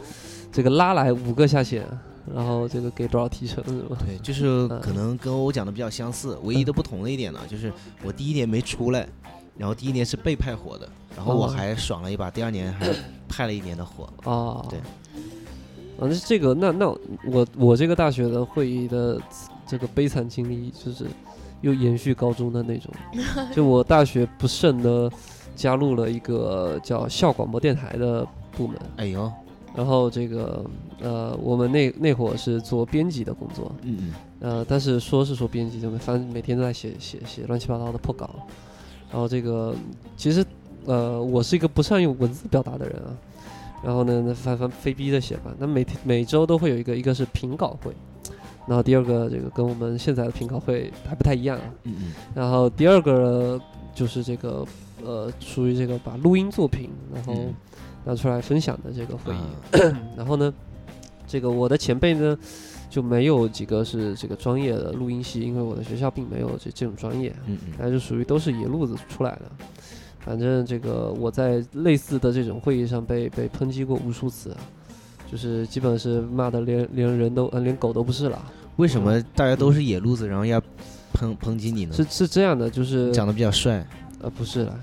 [0.52, 1.84] 这个拉来五个下线，
[2.34, 3.98] 然后这个给多少提成是吧？
[4.06, 7.72] 对，就 是可能跟我讲的比较相似，唯一的不同的一点呢，就是
[8.04, 9.08] 我第一年没出来，
[9.58, 12.88] 然后第一年是被派火的，然后我哦还爽了一把，第二年还
[13.28, 14.10] 派了一年的火。
[14.24, 14.80] 哦，对。
[14.80, 16.88] 啊，那这个那那
[17.26, 19.22] 我我这个大学的会议的
[19.68, 21.06] 这个悲惨经历，就是
[21.62, 22.92] 又延续高中的那种，
[23.54, 25.12] 就我大学不慎的
[25.56, 29.32] 加入了一个叫校广播电台的部门，哎呦，
[29.76, 30.66] 然后这个
[31.00, 38.30] 呃，我们那那会儿是做编辑的工作，嗯嗯呃，但是说是说编辑，就反正每天都在写写写乱七八糟的破稿，
[39.10, 39.74] 然后这个
[40.18, 40.46] 其实
[40.86, 43.16] 呃，我是一个不善用文字表达的人啊，
[43.84, 47.94] 然后呢，那翻翻非逼的写吧，那每天每周都会有一个，一个是评稿会，
[48.68, 52.14] 然后第二个这个跟我们现在的评稿会还不太一样啊，嗯嗯。
[52.36, 53.60] 然后第二个
[53.96, 54.66] 就是这个
[55.04, 57.54] 呃，属于这个把录音作品然后嗯
[58.06, 59.38] 拿出来分享的这个会议，
[59.84, 60.54] 啊 然后呢，
[61.28, 62.38] 这个我的前辈呢
[62.90, 67.74] 就没有几个是这个专业的录音系，因为我的学校并没有这这种专业，嗯嗯。
[67.78, 69.44] 还是属于都是野路子出来的。
[70.20, 74.56] 反正这个我在类似的这种会议上被被抨击过无数次，
[75.32, 78.40] 就是基本是骂的连连人都呃连狗都不是了。
[78.76, 80.62] 为什么大家都是野路子，然后要
[81.14, 81.94] 抨抨击你呢？
[81.96, 83.84] 是是这样的，就是长得比较帅，
[84.22, 84.80] 呃，不是啦，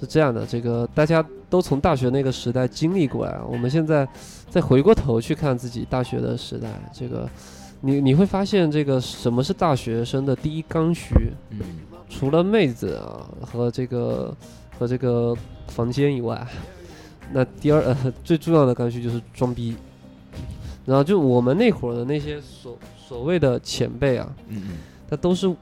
[0.00, 4.06] 是这样的，这个大家都从大学那个时代经历过来啊，我们现在
[4.50, 7.28] 再回过头去看自己大学的时代，这个
[7.80, 11.14] 你你会发现，这个什么是大学生的第一刚需？
[11.50, 11.60] 嗯
[12.08, 14.32] 除了妹子啊和这个
[14.78, 15.36] 和这个
[15.66, 16.46] 房间以外，
[17.32, 19.74] 那第二呃 最重要的刚需就是装逼。
[20.84, 24.78] 然后就我们那会儿的那些所所谓的前辈啊，嗯
[25.10, 25.52] 他都是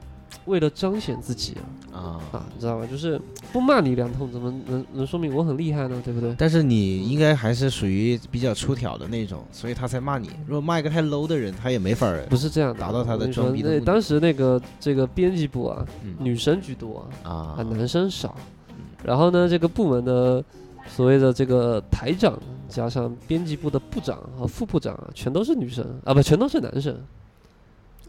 [0.45, 1.63] 为了彰显自己啊。
[1.93, 2.21] 嗯啊。
[2.33, 2.85] 啊，你知道吧？
[2.85, 3.19] 就是
[3.53, 6.01] 不骂你两通，怎么能能说明我很厉害呢？
[6.03, 6.35] 对不对？
[6.37, 10.29] 但是你应该还是属于比较出挑的那种，所以他才骂你。
[10.45, 18.35] 如果骂一个太 low 的人，他也没法儿不是这样的，达到他的装逼的那当时那个这个编辑部啊，嗯女生居多啊，啊啊，男生少
[18.69, 18.75] 嗯。
[19.03, 20.43] 然后呢，这个部门的
[20.87, 22.37] 所谓的这个台长
[22.67, 26.93] 加上编辑部的部长和副部长啊，全都是女生啊，不，全都是男生。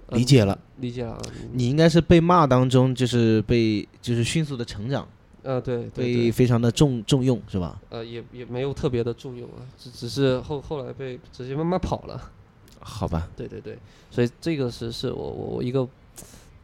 [0.08, 1.22] 嗯理解了，理解了啊。
[1.52, 5.06] 你应该是被骂当中，就是被就是迅速的成长，
[5.42, 7.80] 呃，对对被，非常的重重用，是吧？
[7.90, 12.30] 呃，也也没有特别的重用啊，只只是后后来被直接慢慢跑了。
[12.78, 13.76] 好吧，对对对，
[14.12, 15.88] 所以这个是是我我我一个，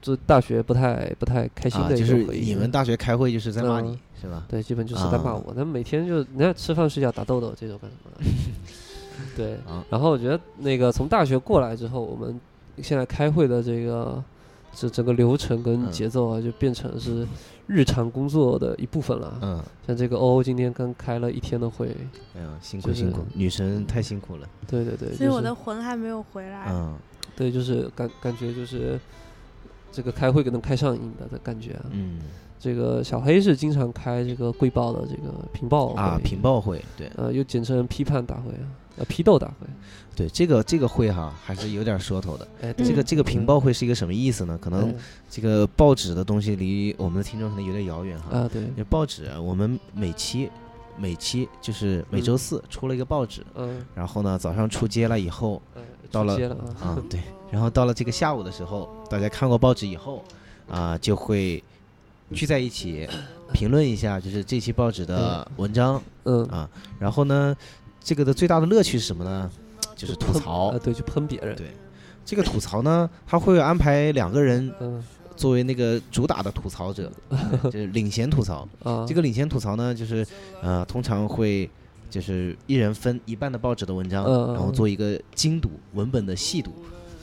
[0.01, 2.45] 就大学不太不太开心啊，的一就是个回忆。
[2.45, 4.45] 你们大学开会就是在骂你嗯，是吧？
[4.49, 8.30] 对，基本就是在骂啊我，那、每天就人家吃饭睡觉打豆豆这种干什么的？
[9.36, 12.40] 对啊，然后我觉得那个从大学过来之后，我们
[12.81, 14.23] 现在开会的这个
[14.73, 17.27] 这整个流程跟嗯节奏啊，就变成是
[17.66, 19.39] 日常工作的一部分了。
[19.43, 21.95] 嗯，像这个欧欧今天刚开了一天的会，
[22.35, 24.49] 哎呀，辛苦就是辛苦，女神太辛苦了。
[24.66, 26.68] 对对对，所以我的魂还没有回来。
[26.70, 26.97] 嗯。
[27.35, 29.01] 对，就是感感觉就是
[29.91, 31.87] 这个开会可能开上瘾的的感觉啊。
[31.91, 32.18] 嗯。
[32.59, 37.11] 这个小黑是经常开这个汇报的这个评报啊，会评报会，对。
[37.16, 39.66] 呃，又简称批判大会啊，呃，批斗大会。
[40.14, 42.47] 对，这个这个会哈还是有点说头的。
[42.61, 44.59] 哎，嗯这个这个评报会是一个什么意思呢？
[44.61, 44.95] 可能哎
[45.30, 48.38] 这个报纸的东西离我们的听众可能有点遥远哈。
[48.38, 50.51] 啊，对，那报纸啊，我们每期
[50.99, 55.80] 每期就是每周四出了一个报纸，嗯，然后呢早上出街了以后哎，
[56.11, 56.34] 到了
[56.78, 57.18] 啊对，
[57.51, 60.22] 然后到了这个下午的时候，大家看过报纸以后
[60.68, 61.64] 啊就会
[62.34, 63.09] 聚在一起
[63.55, 66.68] 评论一下，就是这期报纸的文章嗯，啊。
[66.99, 67.57] 然后呢，
[68.03, 69.50] 这个的最大的乐趣是什么呢？
[69.96, 70.78] 就是吐槽啊，。
[70.82, 71.68] 对，去喷别人，对
[72.24, 75.03] 这个吐槽呢，他会安排两个人嗯
[75.36, 77.11] 作为那个主打的吐槽者，
[77.64, 78.68] 就是领衔吐槽。
[78.82, 80.26] 啊，这个领衔吐槽呢，就是
[80.61, 81.68] 呃，通常会
[82.11, 86.72] 就是一人分一半的报纸的文章，然后做一个精读文本的细读。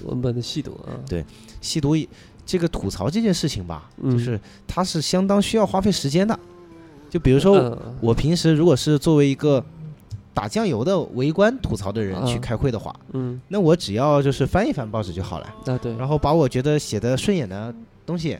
[0.06, 1.26] 文本的细读啊，对
[1.60, 1.94] 细读
[2.46, 6.38] 这个吐槽这件事情吧，嗯就是它是相当需要花费时间的。
[7.10, 9.64] 就比如说嗯我平时如果是作为一个
[10.40, 17.76] 打酱油的围观吐槽的人去啊开会的话，嗯，那我只要就是翻一翻报纸就好了，啊对，然后把我觉得写的顺眼的
[18.06, 18.40] 东西，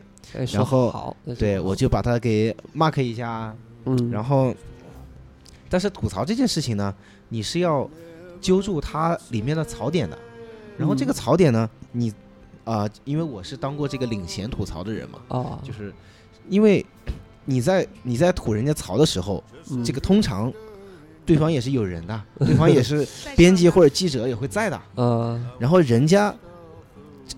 [0.54, 4.54] 然后对我就把它给 mark 一下，嗯，然后，
[5.68, 6.94] 但是吐槽这件事情呢，
[7.28, 7.86] 你是要
[8.40, 10.18] 揪住它里面的槽点的。
[10.78, 11.14] 然后这个嗯。
[11.14, 12.10] 槽点呢，你
[12.64, 15.92] 啊、因为我是当过这个领衔吐槽的人嘛，啊，就是
[16.48, 16.84] 因为
[17.44, 19.84] 你在你在吐人家槽的时候，嗯。
[19.84, 20.50] 这个通常
[21.24, 23.06] 对方也是有人的， 对方也是
[23.36, 24.80] 编辑或者记者也会在的。
[24.96, 26.34] 嗯，然后人家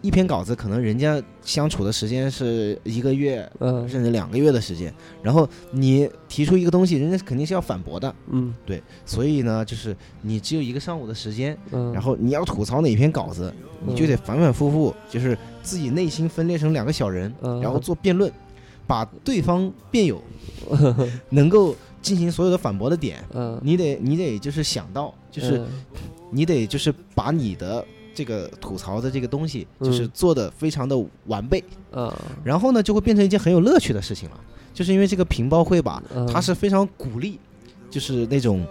[0.01, 3.87] 一篇稿子，可能人家相处的时间是一个月，嗯。
[3.89, 8.55] 甚至两个月的时间，然后你提出一个东西，人家肯定是要反驳的，嗯。
[8.65, 13.53] 对，所以呢，就是你只有一个上午的时间，嗯，然后你要吐槽哪篇稿子，
[13.85, 17.61] 你就得反反复复，就是自己内心分裂成两个小人，嗯。
[17.61, 18.33] 然后做辩论，
[18.87, 20.23] 把对方辩友
[21.29, 25.67] 能够进行所有的反驳的点，嗯，你得你得就是想到，就是嗯。
[26.35, 27.85] 你得就是把你的
[28.15, 30.97] 这个吐槽的这个东西，就是嗯做的非常的
[31.27, 32.11] 完备，嗯，
[32.43, 34.41] 然后呢，就会变成一件很有乐趣的事情了。
[34.73, 36.27] 就是因为这个评报会吧，嗯。
[36.27, 37.39] 它是非常鼓励，
[37.91, 38.67] 就是那种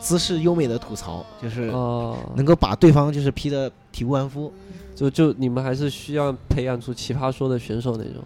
[0.00, 4.52] 姿势优美的吐槽，就是哦，能够把对方就是批的体无完肤。
[4.96, 8.22] 就就你们还是需要培养出奇葩说的选手那种，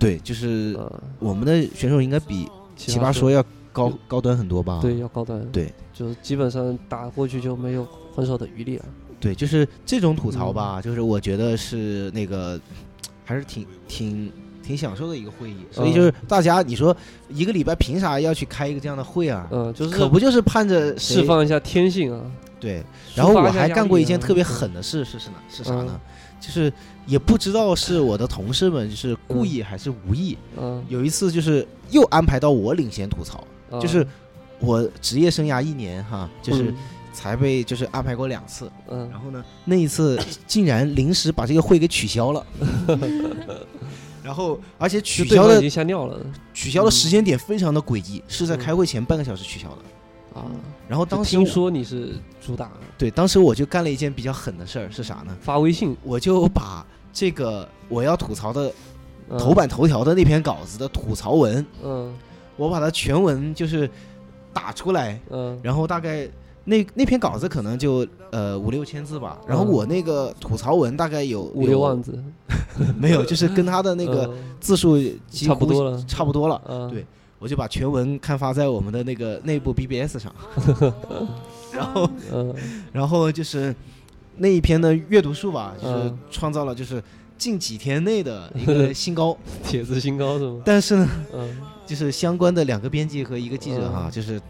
[0.00, 2.46] 对，就是嗯，我们的选手应该比
[2.78, 4.78] 奇葩说要高高端很多吧？
[4.80, 8.84] 对要高端，对，就基本上打过去就没有还手的余地了。
[9.20, 12.58] 对，就是这种吐槽嗯吧，就是我觉得是那个
[13.24, 15.56] 还是挺挺挺享受的一个会议。
[15.72, 16.96] 所以嗯就是大家，你说
[17.28, 19.48] 一个礼拜凭啥要去开一个这样的会啊？
[19.50, 22.24] 嗯，就是可不就是盼着释放一下天性啊。
[22.60, 22.82] 对，
[23.14, 26.00] 然后我还干过一件特别狠的事，是是哪是啥呢嗯？
[26.40, 26.72] 就是
[27.06, 33.80] 也不知道是我的同事们就是故意还是无意，嗯，有一次就是又安排到我领衔吐槽，嗯。
[33.80, 34.06] 就是
[34.60, 36.76] 我职业生涯一年哈，就是嗯。
[37.10, 39.08] 才被就是安排过两次，嗯。
[39.10, 40.16] 然后呢那一次
[40.46, 42.46] 竟然临时把这个会给取消了，
[44.22, 46.20] 然后而且取消的已经吓尿了。
[46.54, 48.58] 取消的时间点非常的诡异，是在嗯。
[48.58, 49.78] 开会前半个小时取消的。
[50.38, 50.50] 啊。
[50.88, 55.36] 然后当时听说你是主打对，当时我就干了一件比较狠的事儿，是啥呢？
[55.40, 55.96] 发微信。
[56.02, 58.72] 我就把这个我要吐槽的
[59.28, 59.38] 嗯。
[59.38, 62.14] 头版头条的那篇稿子的吐槽文，嗯。
[62.56, 63.88] 我把它全文就是
[64.52, 65.58] 打出来，嗯。
[65.62, 66.28] 然后大概
[66.64, 69.68] 那那篇稿子可能就呃五六千字吧，然后嗯。
[69.68, 72.18] 我那个吐槽文大概有五六万，字，
[72.98, 74.38] 没有，就是跟他的那个嗯。
[74.58, 76.04] 字数几乎差不多了。
[76.08, 76.60] 差不多了。
[76.66, 76.90] 嗯。
[76.90, 77.06] 对
[77.38, 80.34] 我就把全文刊发在我们的那个内部 BBS 上，
[81.72, 82.54] 然后嗯
[82.92, 83.74] 然后就是
[84.36, 87.02] 那一篇的阅读数吧，就是嗯创造了就是
[87.36, 89.36] 近几天内的一个 新高。
[89.64, 90.60] 帖子新高是吗？
[90.64, 94.40] 但是呢，嗯就是相关的两个编辑和一个记者哈，嗯就是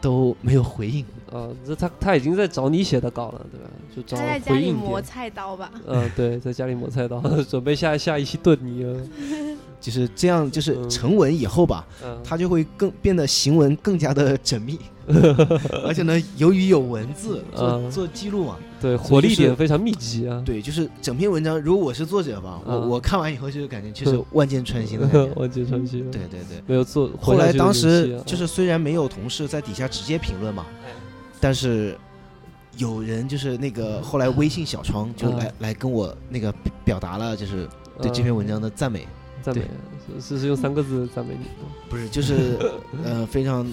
[0.00, 1.04] 都没有回应。
[1.36, 3.70] 啊，这他他已经在找你写的稿了，对吧？
[3.94, 5.00] 就找他在家里磨。
[5.02, 5.70] 菜刀吧？
[5.86, 9.00] 嗯， 对，在家里磨菜刀， 准备下下一期炖你了。
[9.78, 14.78] 就是这样，就是嗯成文以后吧，嗯，它就会更变得行文更加的缜密，
[15.84, 20.42] 而且呢，由于有文字做嗯做记录嘛，对，火力点非常密集啊。
[20.44, 25.32] 对，就是整篇文章，如果我是作者吧，我嗯我看完以后就是感觉就是万箭穿心的感觉。
[25.36, 26.10] 万箭穿心。
[26.10, 26.60] 对，对对。
[26.66, 27.10] 没有做。
[27.20, 30.66] 后来当时就是虽然没有同事在底下直接评论嘛，
[31.40, 31.96] 但是
[32.76, 36.52] 有人就是那个后来微信小窗就嗯来来跟我那个
[36.84, 37.68] 表达了就是
[38.00, 39.06] 对这篇文章的赞美，
[39.42, 41.70] 赞美对，是是用三个字赞美你吗。
[41.88, 42.58] 不是就是
[43.04, 43.66] 呃非常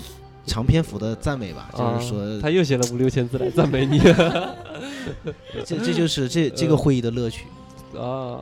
[0.45, 3.99] 长篇幅的赞美吧，就是说啊他又写了五六千字来赞美你
[5.65, 7.45] 这这就是这 这个会议的乐趣。
[7.97, 8.39] 啊。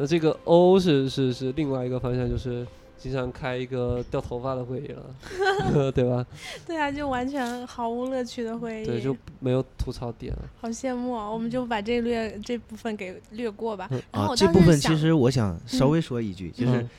[0.00, 2.64] 那这个 O 是是是另外一个方向，就是
[2.98, 5.02] 经常开一个掉头发的会议了，
[5.92, 6.26] 对吧？
[6.66, 8.84] 对啊，就完全毫无乐趣的会议。
[8.84, 10.34] 对，就没有吐槽点。
[10.60, 11.30] 好羡慕啊！
[11.30, 13.88] 我们就把这略这部分给略过吧。
[13.90, 16.90] 嗯然后我，啊这部分其实我想稍微说一句，就是嗯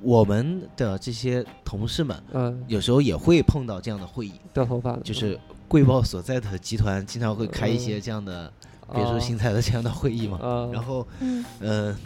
[0.00, 5.38] 我们的这些同事们嗯，有时候也会碰到这样的会议，掉头发的就是
[5.68, 8.52] 贵报所在的集团经常会开一些这样的
[8.92, 10.40] 别出心裁的这样的会议嘛。
[10.42, 11.96] 嗯，然后，嗯，呃，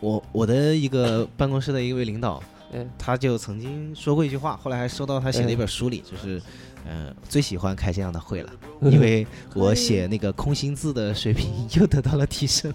[0.00, 2.40] 我我的一个办公室的一位领导，
[2.72, 6.42] 哎他就曾经说过一句话，后来还收到他写的一本书里，就是，
[6.84, 8.52] 呃，最喜欢开这样的会了，
[8.82, 12.72] 因为我写那个空心字的水平又得到了提升。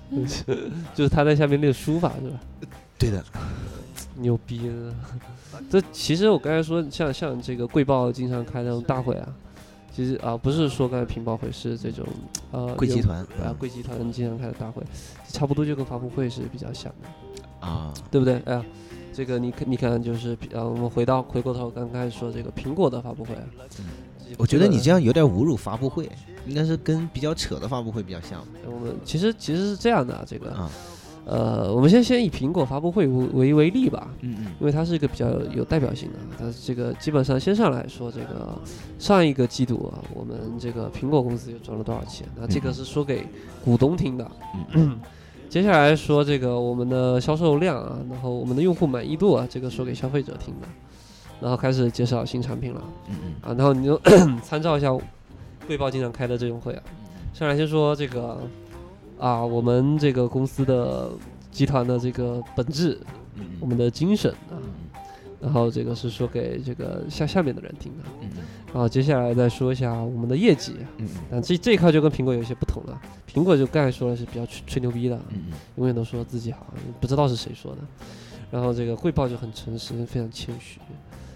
[0.96, 2.40] 就是他在下面练书法是吧？
[2.98, 3.24] 对的，
[4.16, 4.94] 牛逼的。
[5.70, 9.28] 这其实我刚才说，像像这个贵报经常开那种大会啊，
[9.94, 12.06] 其实啊不是说刚才评报会，是这种
[12.52, 14.82] 呃贵集团啊贵集团经常开的大会，
[15.28, 18.42] 差不多就跟发布会是比较像的，啊，对不对？
[18.46, 18.66] 哎呀，
[19.14, 23.44] 这个你看你看就是啊，我们回到回过头刚开始说这个苹果的发布会啊，
[24.38, 26.10] 我觉得你这样，有点侮辱发布会，
[26.46, 30.70] 应该是跟比较扯的发布会比较像我们其实其实是这样的啊，这个啊。
[31.24, 38.60] 呃，我们先先以苹果发布会为为为例吧，嗯嗯因为它是一个比较有代表性的，它这个基本上先上来说，这个
[38.98, 42.28] 上一个季度啊，我们这个苹果公司又赚了多少钱？
[42.36, 43.24] 那这个是说给
[43.64, 44.32] 股东听的。
[44.56, 45.00] 嗯 嗯
[45.52, 50.68] 接下来说这个我们的销售量啊，然后我们的用户满意度啊，这个说给消费者听的。
[51.42, 52.82] 然后开始介绍新产品了。
[53.10, 53.34] 嗯嗯。
[53.42, 54.00] 啊，然后你就
[54.42, 54.90] 参照一下
[55.68, 56.84] 汇报经常开的这种会啊，
[57.34, 58.40] 上来先说这个
[59.20, 61.10] 啊，我们这个公司的
[61.52, 62.98] 集团的这个本质，
[63.36, 64.62] 嗯我们的精神啊，嗯
[65.42, 68.30] 然后这个是说给这个下下面的人听的，嗯。
[68.68, 76.68] 然后接下来再说一下我们的业绩，嗯但这这一块就跟苹果有些不同了，苹果就刚才说的是比较吹吹牛逼的，嗯永远都说自己好，
[77.02, 77.80] 不知道是谁说的，
[78.50, 80.80] 然后这个汇报就很诚实，非常谦虚，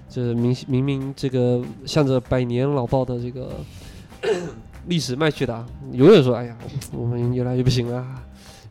[0.07, 3.55] 就是明明明这个向着百年老报的这个
[4.87, 6.57] 历史迈去的啊，永远说哎呀，
[6.93, 8.05] 我们越来越不行了。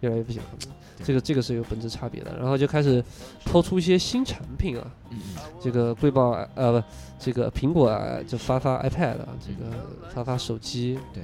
[0.04, 0.76] 越来越不喜欢他们。
[0.96, 3.02] 对这个这个是有本质差别的，然后就开始
[3.44, 5.18] 抛出一些新产品啊，嗯
[5.60, 6.86] 这个贵报呃不，
[7.18, 9.70] 这个苹果啊就发发 iPad 啊，这个
[10.14, 11.22] 发发手机，对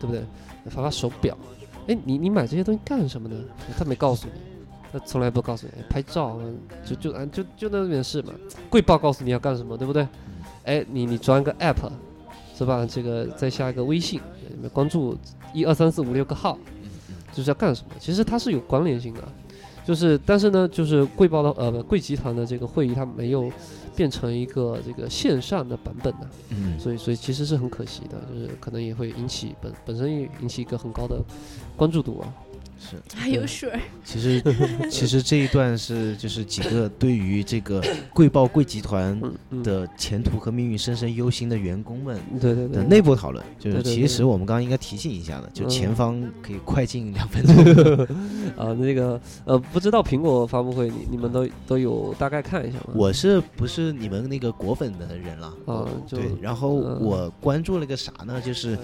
[0.00, 0.24] 对不对？
[0.70, 1.36] 发发手表，
[1.86, 3.36] 哎，你你买这些东西干什么呢？
[3.78, 4.40] 他没告诉你，
[4.92, 6.44] 他从来不告诉你，哎拍照啊
[6.84, 8.32] 就就啊就就那点事嘛。
[8.68, 10.06] 贵报告诉你要干什么，对不对？
[10.64, 11.90] 哎，你你装一个 app
[12.56, 12.86] 是吧？
[12.88, 14.20] 这个再下一个微信，
[14.72, 15.16] 关注
[15.52, 16.56] 一二三四五六个号，
[17.32, 17.94] 就是要干什么？
[17.98, 19.22] 其实它是有关联性的，
[19.84, 23.50] 就是但是呢，就是贵报的呃不贵集团的这个会议它没有
[23.96, 31.20] 变成一个这个线上的版本的，嗯，所以所以其实是很可惜的，就是可能也会引起本本身也引起一个很高的
[31.76, 32.32] 关注度啊。
[32.96, 33.16] 是。
[33.16, 33.70] 还有水，
[34.04, 34.42] 其实
[34.90, 37.82] 其实这一段是就是几个对于这个
[38.12, 39.20] 贵报贵集团
[39.62, 48.06] 的前途和命运深深忧心的员工们的对对对，内部讨论，就是其实我们刚刚应该提醒一下的，就嗯前方可以快进两分钟。
[48.56, 52.92] 啊那个呃不知道苹果发布会你你们都都有大概看一下吗？
[52.94, 55.46] 我是不是你们那个果粉的人了？
[55.66, 58.40] 啊对，然后嗯我关注了个啥呢？
[58.44, 58.76] 就是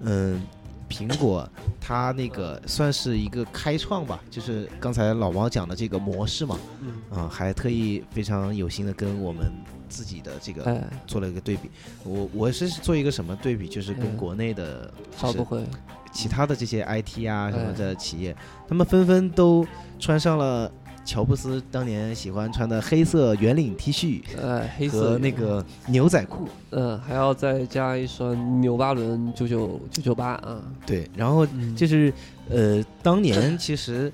[0.00, 0.42] 嗯，
[0.88, 1.48] 苹果
[1.80, 9.52] 它那个算是一个开创吧，就是刚才老毛讲的这个模式嘛，嗯啊，还特意非常有心的跟我们
[9.88, 11.70] 自己的这个哎做了一个对比。
[12.04, 13.68] 我我是做一个什么对比？
[13.68, 15.64] 就是跟嗯国内的就是发布会
[16.12, 18.34] 其他的这些 IT 啊什么哎的企业，
[18.68, 19.66] 他们纷纷都
[19.98, 20.70] 穿上了
[21.06, 26.48] 乔布斯当年喜欢穿的黑色圆领 T 恤呃黑色和那个牛仔裤。
[26.70, 32.12] 嗯还要再加一双纽巴伦九九九九八啊，对，然后嗯就是
[32.50, 34.12] 呃，当年其实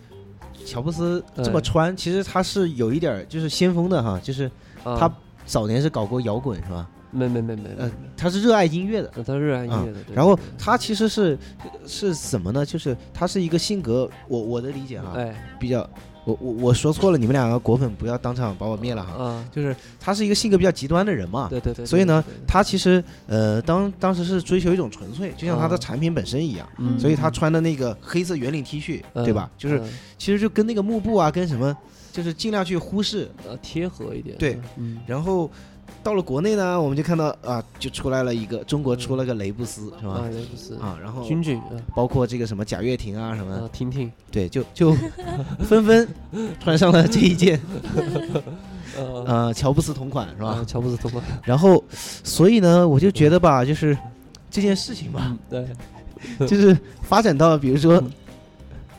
[0.64, 4.44] 乔布斯这么哎穿，其实他是有一点就是先锋的哈，就是
[4.84, 5.12] 啊他
[5.46, 6.88] 早年是搞过摇滚是吧？
[7.10, 9.10] 没没没没没呃，他是热爱音乐的。
[9.16, 11.38] 呃他热爱音乐的，对然后他其实是
[11.86, 12.64] 是什么呢？
[12.64, 15.88] 就是他是一个性格，我我的理解哈，哎比较
[16.24, 19.14] 我我我说错了，你们两个果粉不要当场把我灭了哈。
[19.18, 19.44] 嗯。
[19.50, 26.98] 就是他是一个性格比较极端的人嘛，对对对，所以呢他其实呃当当时是追求一种纯粹，就像他的啊产品本身一样，嗯。
[26.98, 29.50] 所以他穿的那个黑色圆领 T 恤，嗯对吧？
[29.58, 29.88] 就是嗯。
[30.18, 31.76] 其实就跟那个幕布啊，跟什么，
[32.12, 33.28] 就是尽量去忽视。
[33.48, 35.00] 呃贴合一点，对，嗯。
[35.06, 35.50] 然后
[36.02, 40.24] 到了国内呢，我们就看到啊，就出来了一个中国出了个雷布斯，是啊吧？
[40.30, 44.92] 也不是啊，然后君君啊包括这个什么贾跃亭啊什么，啊听听对，就就
[45.62, 46.08] 纷纷
[46.60, 47.60] 穿上了这一件
[48.96, 50.64] 呃呃乔布斯同款，是是吧？
[50.66, 51.22] 乔布斯同款。
[51.44, 53.96] 然后，所以呢，我就觉得吧，就是
[54.50, 55.66] 这件事情吧，对。
[56.46, 58.00] 就是发展到比如说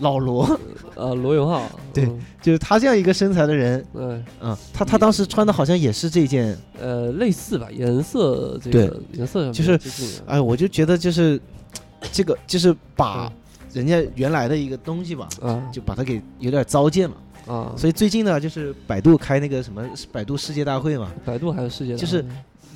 [0.04, 0.60] 老罗，
[0.96, 1.68] 呃 罗永浩。
[1.92, 2.20] 对嗯。
[2.42, 8.88] 就是他这样一个身材的人，嗯嗯，他他当时穿的好像也是这件，呃类似吧颜色这对。
[8.88, 9.80] 个颜色就是
[10.28, 11.40] 哎，我就觉得就是
[12.12, 13.32] 这个就是把嗯。
[13.74, 15.60] 人家原来的一个东西吧，啊。
[15.72, 17.16] 就把它给有点糟践了。
[17.48, 17.74] 啊。
[17.76, 19.82] 所以最近呢，就是百度开那个什么
[20.12, 22.24] 百度世界大会嘛，百度还有世界就是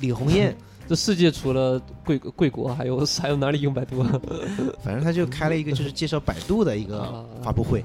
[0.00, 0.56] 李红艳，
[0.88, 4.20] 这世界除了贵贵国还有 还有哪里用百度啊？
[4.82, 7.84] 反正他就开了一个就是介绍百度的一个啊发布会。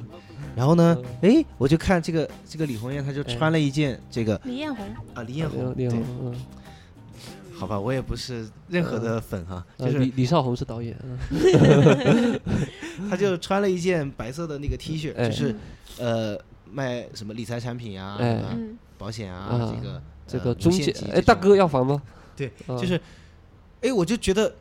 [0.56, 4.86] 然后呢，哎，我就看这个这个李红艳，她就哎穿了一件这个李彦宏，
[5.16, 6.04] 啊李彦宏，李对彦，
[7.56, 10.96] 好吧，我也不是任何的粉哈，就是呃李李少红是导演
[11.32, 12.40] 嗯
[13.10, 15.56] 他就穿了一件白色的那个 T 恤，哎就是
[16.00, 16.38] 呃
[16.72, 18.20] 卖什么理财产品啊，
[18.98, 22.00] 保险啊，啊这个这个中介哎大哥要房吗？
[22.36, 23.00] 对，啊就是，
[23.82, 24.54] 哎，我就觉得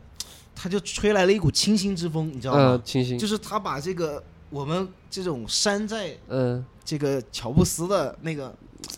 [0.55, 2.81] 他就吹来了一股清新之风，你知道嗯吗？
[2.83, 8.53] 清新就是他把这个我们这种山寨嗯这个乔布斯的那个，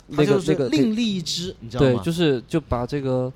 [0.09, 1.91] 他那个就是那个另立一支，你知道吗？
[1.91, 3.31] 对就是就把这个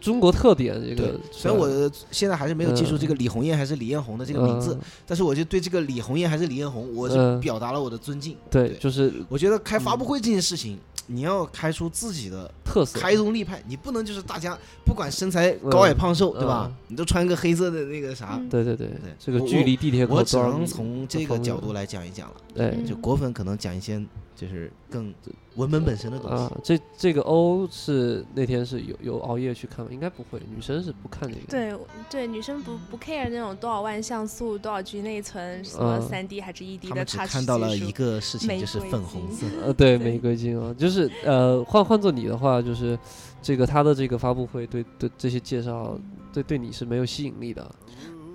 [0.00, 1.68] 中国特点这对个，虽然我
[2.10, 4.76] 现在还是没有记住嗯这个李红艳还是李彦宏的这个名字，
[5.06, 8.34] 但是我就对这个李红艳还是李彦宏，我是嗯表达了我的尊敬。
[8.50, 10.78] 对，对就是我觉得开发布会这件事情，
[11.12, 16.76] 你要开出自己的特色，开宗立派，你不能就是大家不管身材高矮胖瘦，嗯对吧嗯？
[16.86, 22.36] 你都穿个黑色的那个啥，嗯对对对对，这个距离地铁口我只能从这个角度来讲一讲了。
[22.54, 24.00] 对嗯就果粉可能讲一些
[24.40, 25.12] 就是更
[25.56, 26.42] 文本本身的东西。
[26.44, 29.90] 啊，这这个 O 是那天是有有熬夜去看吗？
[29.92, 31.74] 应该不会，女生是不看这个。，对
[32.08, 39.46] 对，女生不不 care 那种多少万像素、多少 G 内存、什么嗯三 D 还是 ED 的他们只看到了一个事情，就是粉红色。
[39.62, 42.98] 呃，对，对玫瑰金啊，就是呃，换换做你的话，就是
[43.42, 45.98] 这个他的这个发布会对对这些介绍，
[46.32, 47.70] 对对你是没有吸引力的。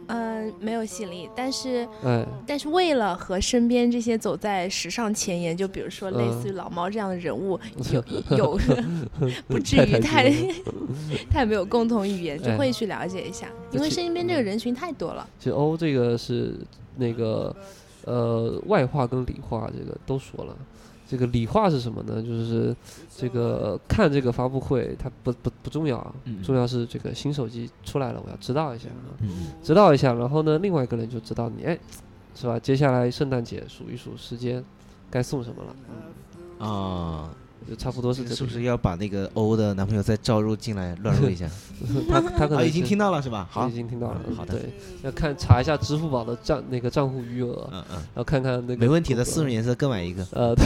[0.07, 7.59] 嗯、没有吸引力，但是哎，但是为了和身边这些走在时尚前沿，就比如说类嗯似于老猫这样的人物，
[7.91, 8.03] 有
[8.37, 8.59] 有
[9.47, 10.31] 不至于太
[11.29, 15.27] 太没有共同语言，就哎会去了解一下，因为身边这个人群太多了。
[15.39, 16.55] 其实欧这个是
[16.97, 17.55] 那个
[18.05, 20.55] 呃，外化跟里化这个都说了。
[21.07, 22.21] 这个理化是什么呢？
[22.21, 22.75] 就是
[23.15, 30.13] 这个看这个发布会，它不不不重要啊，嗯重要是这个新手机出来了，我要知道一下啊，嗯知道一下。
[30.13, 31.77] 然后呢，另外一个人就知道你，哎，
[32.33, 32.57] 是吧？
[32.57, 34.63] 接下来圣诞节数一数时间，
[35.11, 35.75] 该送什么了，
[36.59, 37.29] 嗯啊，
[37.67, 38.35] 就差不多是这。
[38.35, 41.49] 是不是要把那个 欧的男朋友再招入进来乱入一下？
[42.09, 43.47] 他他可啊，能是已经听到了是吧？
[43.51, 44.61] 好已，经听到了，好的对，
[45.03, 50.25] 要看查一下支付宝的账那个账户余额，嗯嗯，然后看看那个没问题的，四种颜色各买一个。
[50.31, 50.65] 呃，对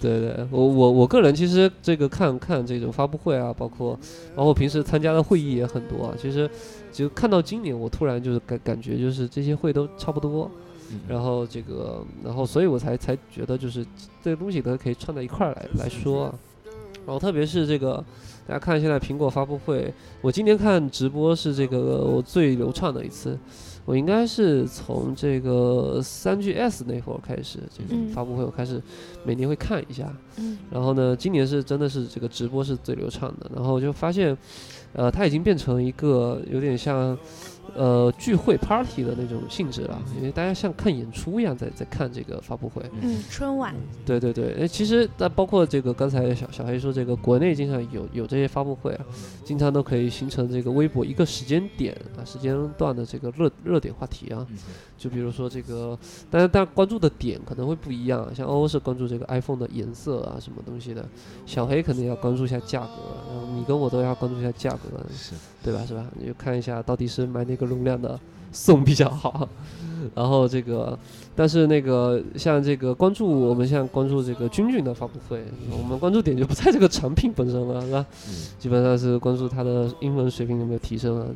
[0.00, 3.98] 对对，我我我个人其实这个看看这种发布会啊，包括
[4.34, 6.14] 包括平时参加的会议也很多啊。
[6.20, 6.48] 其实
[6.92, 10.67] 就看到今年，我突然就是感感觉就是这些会都差不多，嗯
[11.08, 13.84] 然后这个然后所以我才才觉得就是
[14.22, 16.34] 这个东西都可以串在一块儿来来说啊。
[17.06, 18.04] 然后特别是这个
[18.46, 23.38] 大家看现在苹果发布会，我今天看直播是这个我最流畅的一次。
[23.86, 28.78] 我应该是从这个三 GS 那会儿开始，这个嗯发布会我开始
[29.24, 30.14] 每年会看一下。
[30.36, 33.50] 嗯然后呢，今年是真的是这个直播是最流畅的。
[33.56, 34.36] 然后就发现，
[34.92, 37.16] 呃，它已经变成一个有点像，
[37.76, 42.82] 呃，聚会 party 的那种性质了，因为大家像看演出一样在在看这个发布会。
[43.00, 49.04] 嗯，春晚，对对对，诶，其实那包括这个刚才小小黑说，这个国内经常有有这些发布会啊，
[49.44, 54.46] 经常都可以形成这个微博一个时间点啊时间段的这个热热点话题啊。
[54.50, 54.58] 嗯
[54.98, 55.96] 就比如说这个，
[56.28, 61.08] 但是但关注的点可能会不一样，像欧欧是关注这个 iPhone 的颜色啊什么东西的，
[61.46, 62.94] 小黑肯定要关注一下价格，
[63.30, 65.84] 然后你跟我都要关注一下价格，是，对吧？
[65.86, 66.04] 是吧？
[66.18, 68.18] 你就看一下到底是买哪个容量的
[68.50, 69.46] 送比较好，
[70.14, 70.98] 然后这个，
[71.36, 78.06] 但是那个像这个关注我们像关注这个君君的发布会，我们关注点就不在这个产品本身了，是吧？
[78.28, 81.26] 嗯基本上是关注他的英文水平有没有提升啊，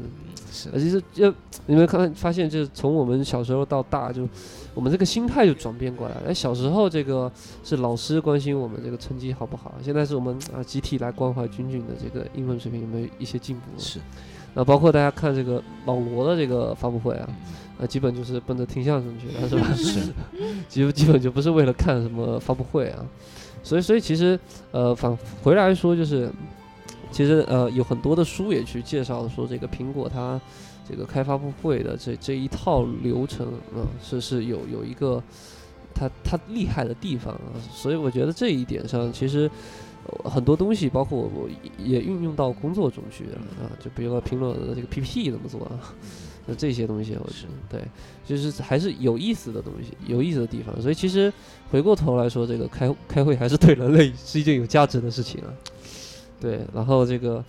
[0.51, 1.33] 是呃，其实就
[1.67, 4.27] 你们看发现，就是从我们小时候到大，就
[4.75, 6.23] 我们这个心态就转变过来了。
[6.29, 7.31] 哎，小时候这个
[7.63, 13.63] 是老师关心我们这个成绩好不好，现在是我们啊集体来关怀君君的这个英文水平有没有一些进步。
[13.79, 14.01] 是，
[14.55, 17.35] 那包括大家看这个网罗的这个发布会啊，嗯
[17.79, 19.75] 那基本就是奔着听相声去的，是吧？
[19.75, 20.01] 是，
[20.69, 23.05] 基基本就不是为了看什么发布会啊。
[23.63, 24.39] 所以，所以其实
[24.71, 26.31] 呃，反回来说就是。
[27.11, 30.41] 其实呃，有很多的书也去介绍说，这个苹果它
[30.89, 35.23] 这个开发布会的这这一套流程啊、是是有有一个
[35.95, 39.51] 它它厉害的地方啊，所以我觉得这一点上，其实、呃
[40.25, 41.49] 很多东西，包括我我
[41.79, 45.79] 也运用到工作中去了啊，就比如说苹果的这个 PPT 怎么做啊，
[46.47, 47.47] 那这些东西我是。
[47.69, 47.81] 对，
[48.27, 51.33] 就是还是有意思的东西，有意思的地方，所以其实
[51.71, 55.49] 回过头来说，这个开开会还是对人类是一件有价值的事情啊。
[56.41, 57.45] 对，然后这个，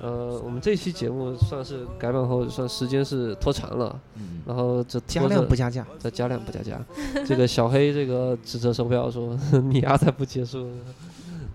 [0.00, 6.82] 呃，我们这期节目算是改版后算时间是拖长了，嗯，然后这加量不加价，再加量不加价。
[7.28, 9.38] 这个小黑这个指责手表说
[9.68, 10.76] ：“你丫才不结束呢，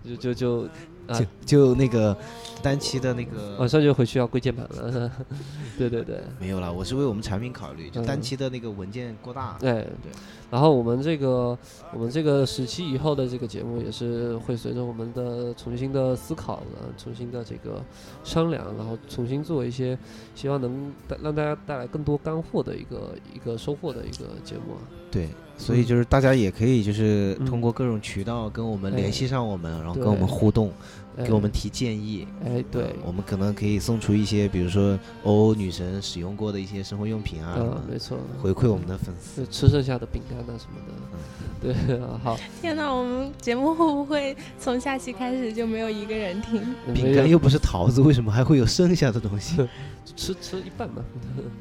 [0.03, 0.61] 就就就
[1.07, 2.15] 啊就就那个
[2.61, 5.11] 单期的那个马上就回去要归键盘了。
[5.77, 9.57] ”对对对，没有了，我是为我们产品考虑，就嗯单期的那个文件过大。
[9.59, 9.71] 对
[10.03, 10.11] 对，
[10.51, 11.57] 然后我们这个
[11.91, 17.83] 我们这个时期以后的这个节目也是会随着我们的重新的思考，呢，重新的这个
[18.23, 19.97] 商量，然后重新做一些
[20.35, 24.81] 希望能带让大家带来更多干货的一个一个收获的一个节目啊。
[25.09, 30.71] 对，所以就是大家也可以就是嗯通过各种渠道跟我们哎联系上我们，然后跟我们互动，
[31.17, 32.27] 哎给我们提建议。
[32.45, 39.45] 哎对，我们可能可以送出一些，比如说欧欧女神使用过的一些生活用品啊，嗯，没错，回馈我们的粉丝。
[39.45, 40.93] 就吃剩下的饼干啊什么的。
[41.13, 41.19] 嗯
[41.63, 46.61] 对啊， 好，天哪，我们节目会不会从下期开始就没有一个人听？
[46.93, 49.65] 饼干又不是桃子，为什么还会有剩下的东西？
[50.05, 51.01] 吃吃一半吧。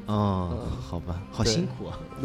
[0.07, 1.99] 哦嗯，好吧，好辛苦啊。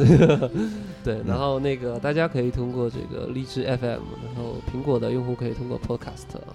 [1.05, 6.55] 对，嗯然后那个大家可以通过这个荔枝 FM，然后苹果的用户可以通过 Podcast 啊，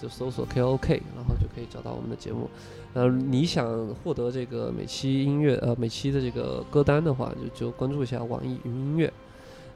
[0.00, 2.48] 就搜索 KOK，然后就可以找到我们的节目。
[2.94, 9.12] 呃，你想获得这个每期音乐呃每期的这个歌单的话，就就关注一下网易云音乐。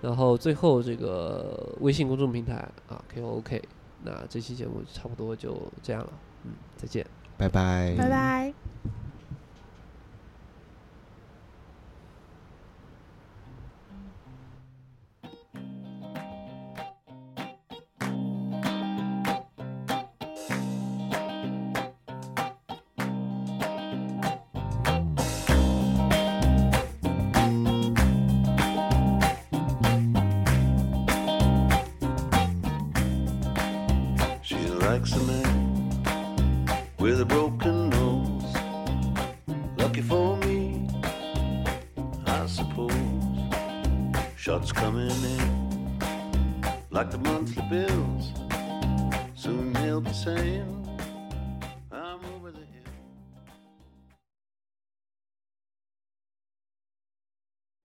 [0.01, 2.55] 然后最后这个微信公众平台
[2.89, 3.61] 啊 KOK，
[4.05, 6.09] 那这期节目差不多就这样了，
[6.45, 7.05] 嗯，再见。
[7.37, 8.98] 拜拜，拜拜。